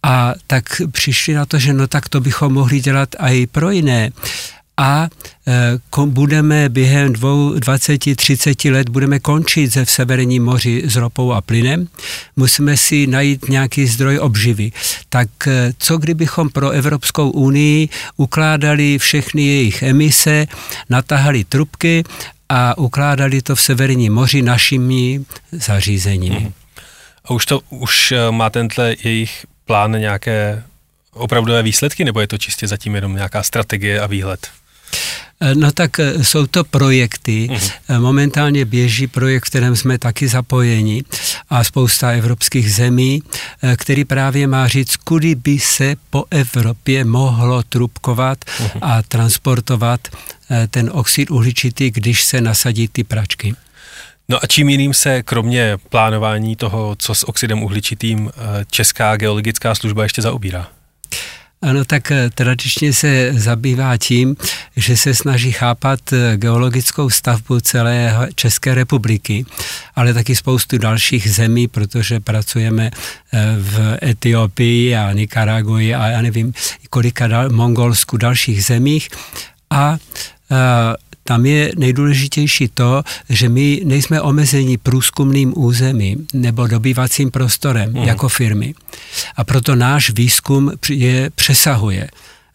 A 0.03 0.35
tak 0.47 0.65
přišli 0.91 1.35
na 1.35 1.47
to, 1.47 1.59
že 1.59 1.73
no 1.73 1.87
tak 1.87 2.09
to 2.09 2.21
bychom 2.21 2.53
mohli 2.53 2.81
dělat 2.81 3.09
i 3.19 3.47
pro 3.47 3.71
jiné 3.71 4.11
a 4.81 5.09
e, 5.47 6.07
budeme 6.07 6.69
během 6.69 7.13
20-30 7.13 8.73
let 8.73 8.89
budeme 8.89 9.19
končit 9.19 9.73
ze 9.73 9.85
v 9.85 9.91
Severním 9.91 10.45
moři 10.45 10.83
s 10.87 10.97
ropou 10.97 11.33
a 11.33 11.41
plynem. 11.41 11.89
Musíme 12.37 12.77
si 12.77 13.07
najít 13.07 13.49
nějaký 13.49 13.87
zdroj 13.87 14.19
obživy. 14.19 14.73
Tak 15.09 15.29
e, 15.47 15.73
co 15.79 15.99
kdybychom 15.99 16.49
pro 16.49 16.71
Evropskou 16.71 17.31
unii 17.31 17.89
ukládali 18.17 18.99
všechny 18.99 19.43
jejich 19.43 19.83
emise, 19.83 20.47
natahali 20.91 21.45
trubky 21.45 22.05
a 22.49 22.79
ukládali 22.79 23.43
to 23.43 23.57
v 23.57 23.61
Severním 23.61 24.13
moři 24.13 24.43
našimi 24.43 25.25
zařízeními. 25.53 26.41
Hmm. 26.41 26.53
A 27.25 27.31
už 27.31 27.47
to 27.47 27.61
už 27.71 28.13
e, 28.13 28.31
má 28.31 28.51
tenhle 28.51 28.97
jejich 29.05 29.47
plán 29.65 30.01
nějaké 30.01 30.63
opravdové 31.13 31.63
výsledky, 31.63 32.05
nebo 32.05 32.21
je 32.21 32.27
to 32.27 32.39
čistě 32.39 32.69
zatím 32.69 32.95
jenom 32.95 33.15
nějaká 33.15 33.43
strategie 33.43 34.01
a 34.01 34.07
výhled? 34.07 34.60
Eh, 35.43 35.55
no 35.55 35.73
tak 35.73 36.01
eh, 36.01 36.25
jsou 36.25 36.47
to 36.47 36.65
projekty. 36.65 37.49
Uh-huh. 37.51 38.01
Momentálně 38.01 38.65
běží 38.65 39.07
projekt, 39.07 39.45
v 39.45 39.51
kterém 39.51 39.77
jsme 39.77 39.99
taky 39.99 40.29
zapojeni 40.29 41.05
a 41.51 41.65
spousta 41.65 42.11
evropských 42.11 42.73
zemí, 42.73 43.23
který 43.77 44.05
právě 44.05 44.47
má 44.47 44.69
říct, 44.69 44.97
kudy 44.97 45.35
by 45.35 45.59
se 45.59 45.97
po 46.11 46.25
Evropě 46.31 47.05
mohlo 47.05 47.63
trubkovat 47.63 48.39
uh-huh. 48.45 48.79
a 48.83 49.03
transportovat 49.03 50.09
ten 50.71 50.91
oxid 50.93 51.31
uhličitý, 51.31 51.91
když 51.91 52.25
se 52.25 52.41
nasadí 52.41 52.89
ty 52.89 53.05
pračky. 53.05 53.55
No 54.29 54.39
a 54.43 54.47
čím 54.47 54.69
jiným 54.69 54.95
se 54.95 55.23
kromě 55.23 55.79
plánování 55.89 56.57
toho, 56.57 56.97
co 56.99 57.15
s 57.15 57.29
oxidem 57.29 57.63
uhličitým 57.63 58.31
Česká 58.71 59.17
geologická 59.17 59.75
služba 59.75 60.03
ještě 60.03 60.23
zaobírá? 60.23 60.69
Ano, 61.63 61.85
tak 61.85 62.11
eh, 62.11 62.31
tradičně 62.35 62.93
se 62.93 63.33
zabývá 63.37 63.97
tím, 63.97 64.37
že 64.77 64.97
se 64.97 65.15
snaží 65.15 65.53
chápat 65.53 66.13
eh, 66.13 66.37
geologickou 66.37 67.11
stavbu 67.11 67.61
celé 67.61 68.29
České 68.35 68.75
republiky, 68.75 69.45
ale 69.97 70.15
taky 70.15 70.37
spoustu 70.37 70.79
dalších 70.79 71.33
zemí, 71.33 71.69
protože 71.69 72.21
pracujeme 72.21 72.91
eh, 72.91 73.57
v 73.59 73.99
Etiopii 74.03 74.97
a 74.97 75.13
Nikaraguji 75.13 75.95
a 75.95 76.07
já 76.07 76.23
nevím, 76.23 76.53
kolika 76.91 77.27
dal, 77.27 77.51
Mongolsku, 77.51 78.17
dalších 78.17 78.65
zemích. 78.65 79.09
A 79.71 79.99
tam 81.25 81.47
je 81.47 81.73
nejdůležitější 81.77 82.69
to, 82.69 83.03
že 83.29 83.49
my 83.49 83.81
nejsme 83.85 84.21
omezeni 84.21 84.79
průzkumným 84.79 85.53
územím 85.57 86.27
nebo 86.35 86.67
dobývacím 86.67 87.31
prostorem 87.31 87.93
mm. 87.93 87.97
jako 87.97 88.29
firmy. 88.29 88.75
A 89.37 89.45
proto 89.45 89.75
náš 89.75 90.11
výzkum 90.11 90.73
je 90.89 91.31
přesahuje 91.35 92.09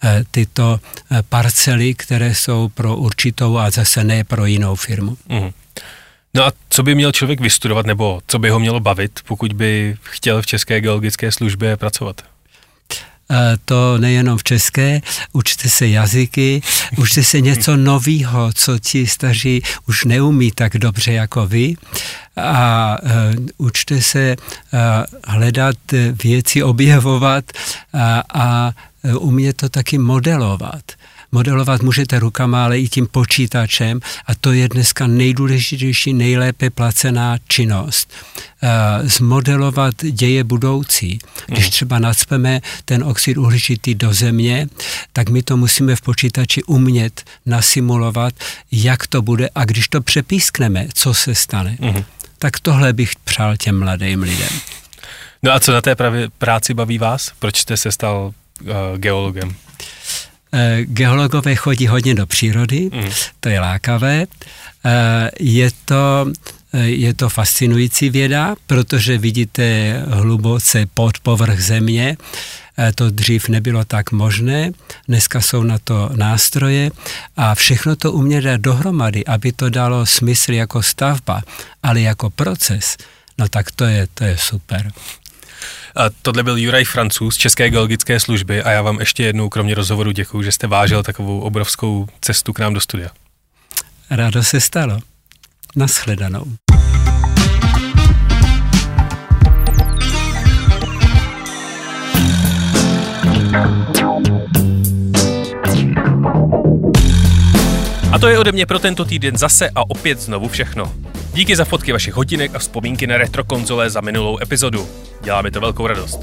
eh, 0.04 0.23
tyto 0.32 0.80
eh, 1.12 1.23
parcely, 1.30 1.93
které 1.93 2.36
jsou 2.36 2.67
pro 2.67 2.95
určitou 2.95 3.58
a 3.58 3.69
zase 3.69 4.04
ne 4.04 4.23
pro 4.23 4.45
jinou 4.45 4.75
firmu. 4.75 5.17
Mm. 5.30 5.49
No 6.34 6.45
a 6.45 6.51
co 6.69 6.84
by 6.84 6.95
měl 6.95 7.12
člověk 7.12 7.39
vystudovat, 7.39 7.86
nebo 7.86 8.21
co 8.28 8.39
by 8.39 8.49
ho 8.49 8.60
mělo 8.60 8.80
bavit, 8.80 9.19
pokud 9.28 9.54
by 9.54 9.97
chtěl 10.01 10.41
v 10.41 10.45
České 10.45 10.82
geologické 10.82 11.32
službě 11.32 11.78
pracovat? 11.78 12.21
To 13.65 13.97
nejenom 13.97 14.38
v 14.38 14.43
české, 14.43 15.01
učte 15.33 15.69
se 15.69 15.88
jazyky, 15.88 16.61
učte 16.97 17.23
se 17.23 17.41
něco 17.41 17.77
nového, 17.91 18.49
co 18.53 18.79
ti 18.79 19.07
staří 19.07 19.61
už 19.88 20.05
neumí 20.05 20.51
tak 20.51 20.77
dobře 20.77 21.13
jako 21.13 21.47
vy 21.47 21.75
a 22.38 22.97
uh, 23.03 23.09
učte 23.57 24.01
se 24.01 24.35
uh, 24.38 24.79
hledat 25.27 25.77
věci, 26.23 26.63
objevovat 26.63 27.45
a, 27.93 28.23
a 28.33 28.71
umět 29.19 29.57
to 29.57 29.69
taky 29.69 29.97
modelovat. 29.97 30.83
Modelovat 31.31 31.81
můžete 31.81 32.19
rukama, 32.19 32.63
ale 32.63 32.79
i 32.79 32.89
tím 32.89 33.07
počítačem 33.07 33.99
a 34.27 34.35
to 34.35 34.51
je 34.51 34.69
dneska 34.69 35.07
nejdůležitější, 35.07 36.13
nejlépe 36.13 36.69
placená 36.69 37.38
činnost. 37.47 38.13
Uh, 38.65 39.08
zmodelovat 39.08 39.95
děje 40.04 40.43
budoucí. 40.43 41.19
Když 41.45 41.63
mhm. 41.63 41.71
třeba 41.71 41.99
nacpeme 41.99 42.62
ten 42.86 43.04
oxid 43.04 43.38
uhličitý 43.38 43.95
do 43.95 44.13
země, 44.13 44.67
tak 45.13 45.30
my 45.30 45.43
to 45.43 45.58
musíme 45.58 45.95
v 45.95 46.01
počítači 46.01 46.63
umět 46.63 47.23
nasimulovat, 47.45 48.34
jak 48.71 49.08
to 49.08 49.21
bude 49.21 49.49
a 49.56 49.65
když 49.65 49.88
to 49.88 50.01
přepískneme, 50.01 50.88
co 50.93 51.13
se 51.13 51.36
stane. 51.36 51.78
Uh-huh. 51.80 52.06
Tak 52.39 52.60
tohle 52.60 52.93
bych 52.93 53.15
přál 53.23 53.58
těm 53.58 53.80
mladým 53.80 54.21
lidem. 54.21 54.49
No 55.43 55.51
a 55.51 55.60
co 55.60 55.71
na 55.71 55.82
té 55.82 55.95
právě 55.95 56.30
práci 56.38 56.73
baví 56.73 56.97
vás? 56.97 57.32
Proč 57.39 57.58
jste 57.58 57.78
se 57.78 57.91
stal 57.91 58.34
uh, 58.62 58.67
geologem? 58.97 59.56
Eh, 60.58 60.86
geologové 60.86 61.56
chodí 61.56 61.88
hodně 61.88 62.15
do 62.15 62.25
přírody, 62.25 62.89
mm. 62.93 63.10
to 63.39 63.49
je 63.49 63.60
lákavé. 63.60 64.25
Eh, 64.86 65.32
je 65.39 65.69
to 65.86 66.25
eh, 66.28 66.34
je 66.83 67.13
to 67.13 67.29
fascinující 67.29 68.09
věda, 68.09 68.55
protože 68.67 69.17
vidíte 69.17 69.93
hluboce 70.07 70.85
pod 70.93 71.19
povrch 71.19 71.59
země. 71.59 72.17
To 72.95 73.09
dřív 73.09 73.49
nebylo 73.49 73.85
tak 73.85 74.11
možné, 74.11 74.71
dneska 75.07 75.41
jsou 75.41 75.63
na 75.63 75.77
to 75.83 76.09
nástroje 76.15 76.91
a 77.38 77.55
všechno 77.55 77.95
to 77.95 78.11
umět 78.11 78.43
dát 78.43 78.61
dohromady, 78.61 79.25
aby 79.25 79.51
to 79.51 79.69
dalo 79.69 80.05
smysl 80.05 80.53
jako 80.53 80.83
stavba, 80.83 81.41
ale 81.83 82.01
jako 82.01 82.29
proces, 82.29 82.97
no 83.38 83.49
tak 83.49 83.71
to 83.71 83.85
je, 83.85 84.07
to 84.13 84.23
je 84.23 84.38
super. 84.38 84.91
A 85.95 86.03
tohle 86.21 86.43
byl 86.43 86.57
Juraj 86.57 86.83
Francouz 86.83 87.35
z 87.35 87.38
České 87.38 87.69
geologické 87.69 88.19
služby 88.19 88.63
a 88.63 88.71
já 88.71 88.81
vám 88.81 88.99
ještě 88.99 89.23
jednou, 89.23 89.49
kromě 89.49 89.75
rozhovoru, 89.75 90.11
děkuji, 90.11 90.43
že 90.43 90.51
jste 90.51 90.67
vážil 90.67 91.03
takovou 91.03 91.39
obrovskou 91.39 92.07
cestu 92.21 92.53
k 92.53 92.59
nám 92.59 92.73
do 92.73 92.79
studia. 92.81 93.09
Rádo 94.09 94.43
se 94.43 94.61
stalo. 94.61 94.99
Naschledanou. 95.75 96.45
A 108.12 108.20
to 108.20 108.28
je 108.28 108.39
ode 108.39 108.52
mě 108.52 108.65
pro 108.65 108.80
tento 108.80 109.06
týden 109.06 109.38
zase 109.38 109.70
a 109.76 109.89
opět 109.89 110.20
znovu 110.20 110.48
všechno. 110.48 110.94
Díky 111.34 111.56
za 111.56 111.65
fotky 111.65 111.91
vašich 111.91 112.13
hodinek 112.13 112.56
a 112.56 112.60
vzpomínky 112.60 113.08
na 113.08 113.18
retro 113.18 113.44
konzole 113.44 113.89
za 113.89 114.02
minulou 114.02 114.38
epizodu. 114.41 114.88
Dělá 115.22 115.41
mi 115.41 115.52
to 115.52 115.62
velkou 115.62 115.88
radost. 115.88 116.20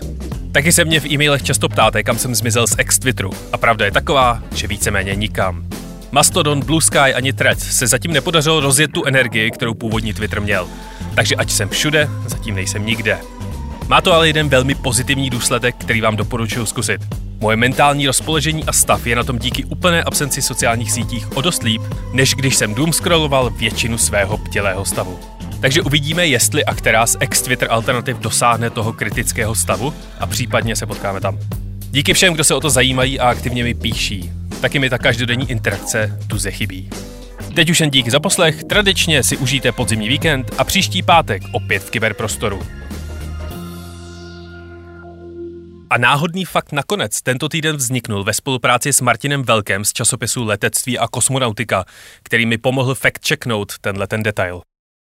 Taky 0.52 0.72
se 0.72 0.84
mě 0.84 1.00
v 1.00 1.06
e-mailech 1.06 1.42
často 1.42 1.68
ptáte, 1.68 2.02
kam 2.02 2.18
jsem 2.18 2.34
zmizel 2.34 2.66
z 2.66 2.74
ex-Twitteru. 2.78 3.30
A 3.52 3.58
pravda 3.58 3.84
je 3.84 3.92
taková, 3.92 4.42
že 4.54 4.66
víceméně 4.66 5.14
nikam. 5.14 5.64
Mastodon, 6.12 6.60
Blue 6.60 6.82
Sky 6.82 6.98
ani 6.98 7.32
Threads 7.32 7.76
se 7.76 7.86
zatím 7.86 8.12
nepodařilo 8.12 8.60
rozjet 8.60 8.92
tu 8.92 9.04
energii, 9.04 9.50
kterou 9.50 9.74
původní 9.74 10.14
Twitter 10.14 10.40
měl. 10.40 10.68
Takže 11.14 11.34
ať 11.34 11.50
jsem 11.50 11.68
všude, 11.68 12.08
zatím 12.26 12.54
nejsem 12.54 12.86
nikde. 12.86 13.18
Má 13.92 14.00
to 14.00 14.12
ale 14.12 14.26
jeden 14.26 14.48
velmi 14.48 14.74
pozitivní 14.74 15.30
důsledek, 15.30 15.76
který 15.78 16.00
vám 16.00 16.16
doporučuji 16.16 16.66
zkusit. 16.66 17.00
Moje 17.40 17.56
mentální 17.56 18.06
rozpoložení 18.06 18.64
a 18.64 18.72
stav 18.72 19.06
je 19.06 19.16
na 19.16 19.24
tom 19.24 19.38
díky 19.38 19.64
úplné 19.64 20.02
absenci 20.02 20.42
sociálních 20.42 20.92
sítích 20.92 21.36
o 21.36 21.40
dost 21.40 21.62
líp, 21.62 21.82
než 22.12 22.34
když 22.34 22.56
jsem 22.56 22.74
doom 22.74 22.92
scrolloval 22.92 23.50
většinu 23.50 23.98
svého 23.98 24.38
ptělého 24.38 24.84
stavu. 24.84 25.18
Takže 25.60 25.82
uvidíme, 25.82 26.26
jestli 26.26 26.64
a 26.64 26.74
která 26.74 27.06
z 27.06 27.16
ex-Twitter 27.20 27.68
alternativ 27.70 28.16
dosáhne 28.16 28.70
toho 28.70 28.92
kritického 28.92 29.54
stavu 29.54 29.94
a 30.20 30.26
případně 30.26 30.76
se 30.76 30.86
potkáme 30.86 31.20
tam. 31.20 31.38
Díky 31.90 32.14
všem, 32.14 32.34
kdo 32.34 32.44
se 32.44 32.54
o 32.54 32.60
to 32.60 32.70
zajímají 32.70 33.20
a 33.20 33.28
aktivně 33.28 33.64
mi 33.64 33.74
píší. 33.74 34.30
Taky 34.60 34.78
mi 34.78 34.90
ta 34.90 34.98
každodenní 34.98 35.50
interakce 35.50 36.18
tu 36.26 36.38
chybí. 36.50 36.90
Teď 37.54 37.70
už 37.70 37.80
jen 37.80 37.90
díky 37.90 38.10
za 38.10 38.20
poslech, 38.20 38.64
tradičně 38.64 39.22
si 39.22 39.36
užijte 39.36 39.72
podzimní 39.72 40.08
víkend 40.08 40.50
a 40.58 40.64
příští 40.64 41.02
pátek 41.02 41.42
opět 41.52 41.82
v 41.82 41.90
kyberprostoru. 41.90 42.81
A 45.92 45.98
náhodný 45.98 46.44
fakt 46.44 46.72
nakonec 46.72 47.22
tento 47.22 47.48
týden 47.48 47.76
vzniknul 47.76 48.24
ve 48.24 48.32
spolupráci 48.34 48.92
s 48.92 49.00
Martinem 49.00 49.42
Velkem 49.42 49.84
z 49.84 49.92
časopisu 49.92 50.44
Letectví 50.44 50.98
a 50.98 51.08
kosmonautika, 51.08 51.84
který 52.22 52.46
mi 52.46 52.58
pomohl 52.58 52.94
fact-checknout 52.94 53.66
tenhle 53.80 54.06
ten 54.06 54.22
detail. 54.22 54.60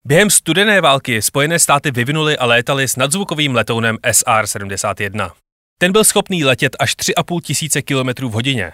Během 0.06 0.30
studené 0.30 0.80
války 0.80 1.22
Spojené 1.22 1.58
státy 1.58 1.90
vyvinuli 1.90 2.38
a 2.38 2.46
létali 2.46 2.88
s 2.88 2.96
nadzvukovým 2.96 3.54
letounem 3.54 3.96
SR-71. 3.96 5.30
Ten 5.78 5.92
byl 5.92 6.04
schopný 6.04 6.44
letět 6.44 6.76
až 6.78 6.96
3,5 6.96 7.40
tisíce 7.40 7.82
km 7.82 8.28
v 8.28 8.32
hodině. 8.32 8.72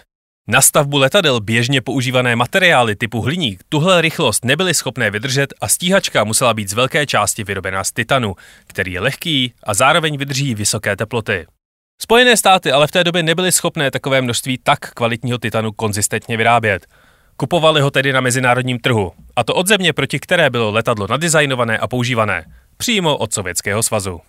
Na 0.48 0.60
stavbu 0.60 0.98
letadel 0.98 1.40
běžně 1.40 1.80
používané 1.80 2.36
materiály 2.36 2.96
typu 2.96 3.20
hliník 3.20 3.62
tuhle 3.68 4.00
rychlost 4.00 4.44
nebyly 4.44 4.74
schopné 4.74 5.10
vydržet 5.10 5.54
a 5.60 5.68
stíhačka 5.68 6.24
musela 6.24 6.54
být 6.54 6.70
z 6.70 6.72
velké 6.72 7.06
části 7.06 7.44
vyrobená 7.44 7.84
z 7.84 7.92
titanu, 7.92 8.34
který 8.66 8.92
je 8.92 9.00
lehký 9.00 9.52
a 9.62 9.74
zároveň 9.74 10.16
vydrží 10.16 10.54
vysoké 10.54 10.96
teploty. 10.96 11.46
Spojené 12.02 12.36
státy 12.36 12.72
ale 12.72 12.86
v 12.86 12.90
té 12.90 13.04
době 13.04 13.22
nebyly 13.22 13.52
schopné 13.52 13.90
takové 13.90 14.22
množství 14.22 14.58
tak 14.58 14.94
kvalitního 14.94 15.38
titanu 15.38 15.72
konzistentně 15.72 16.36
vyrábět. 16.36 16.86
Kupovali 17.36 17.80
ho 17.80 17.90
tedy 17.90 18.12
na 18.12 18.20
mezinárodním 18.20 18.78
trhu, 18.78 19.12
a 19.36 19.44
to 19.44 19.54
od 19.54 19.66
země, 19.66 19.92
proti 19.92 20.18
které 20.18 20.50
bylo 20.50 20.70
letadlo 20.70 21.06
nadizajnované 21.06 21.78
a 21.78 21.88
používané, 21.88 22.44
přímo 22.76 23.16
od 23.16 23.32
Sovětského 23.32 23.82
svazu. 23.82 24.20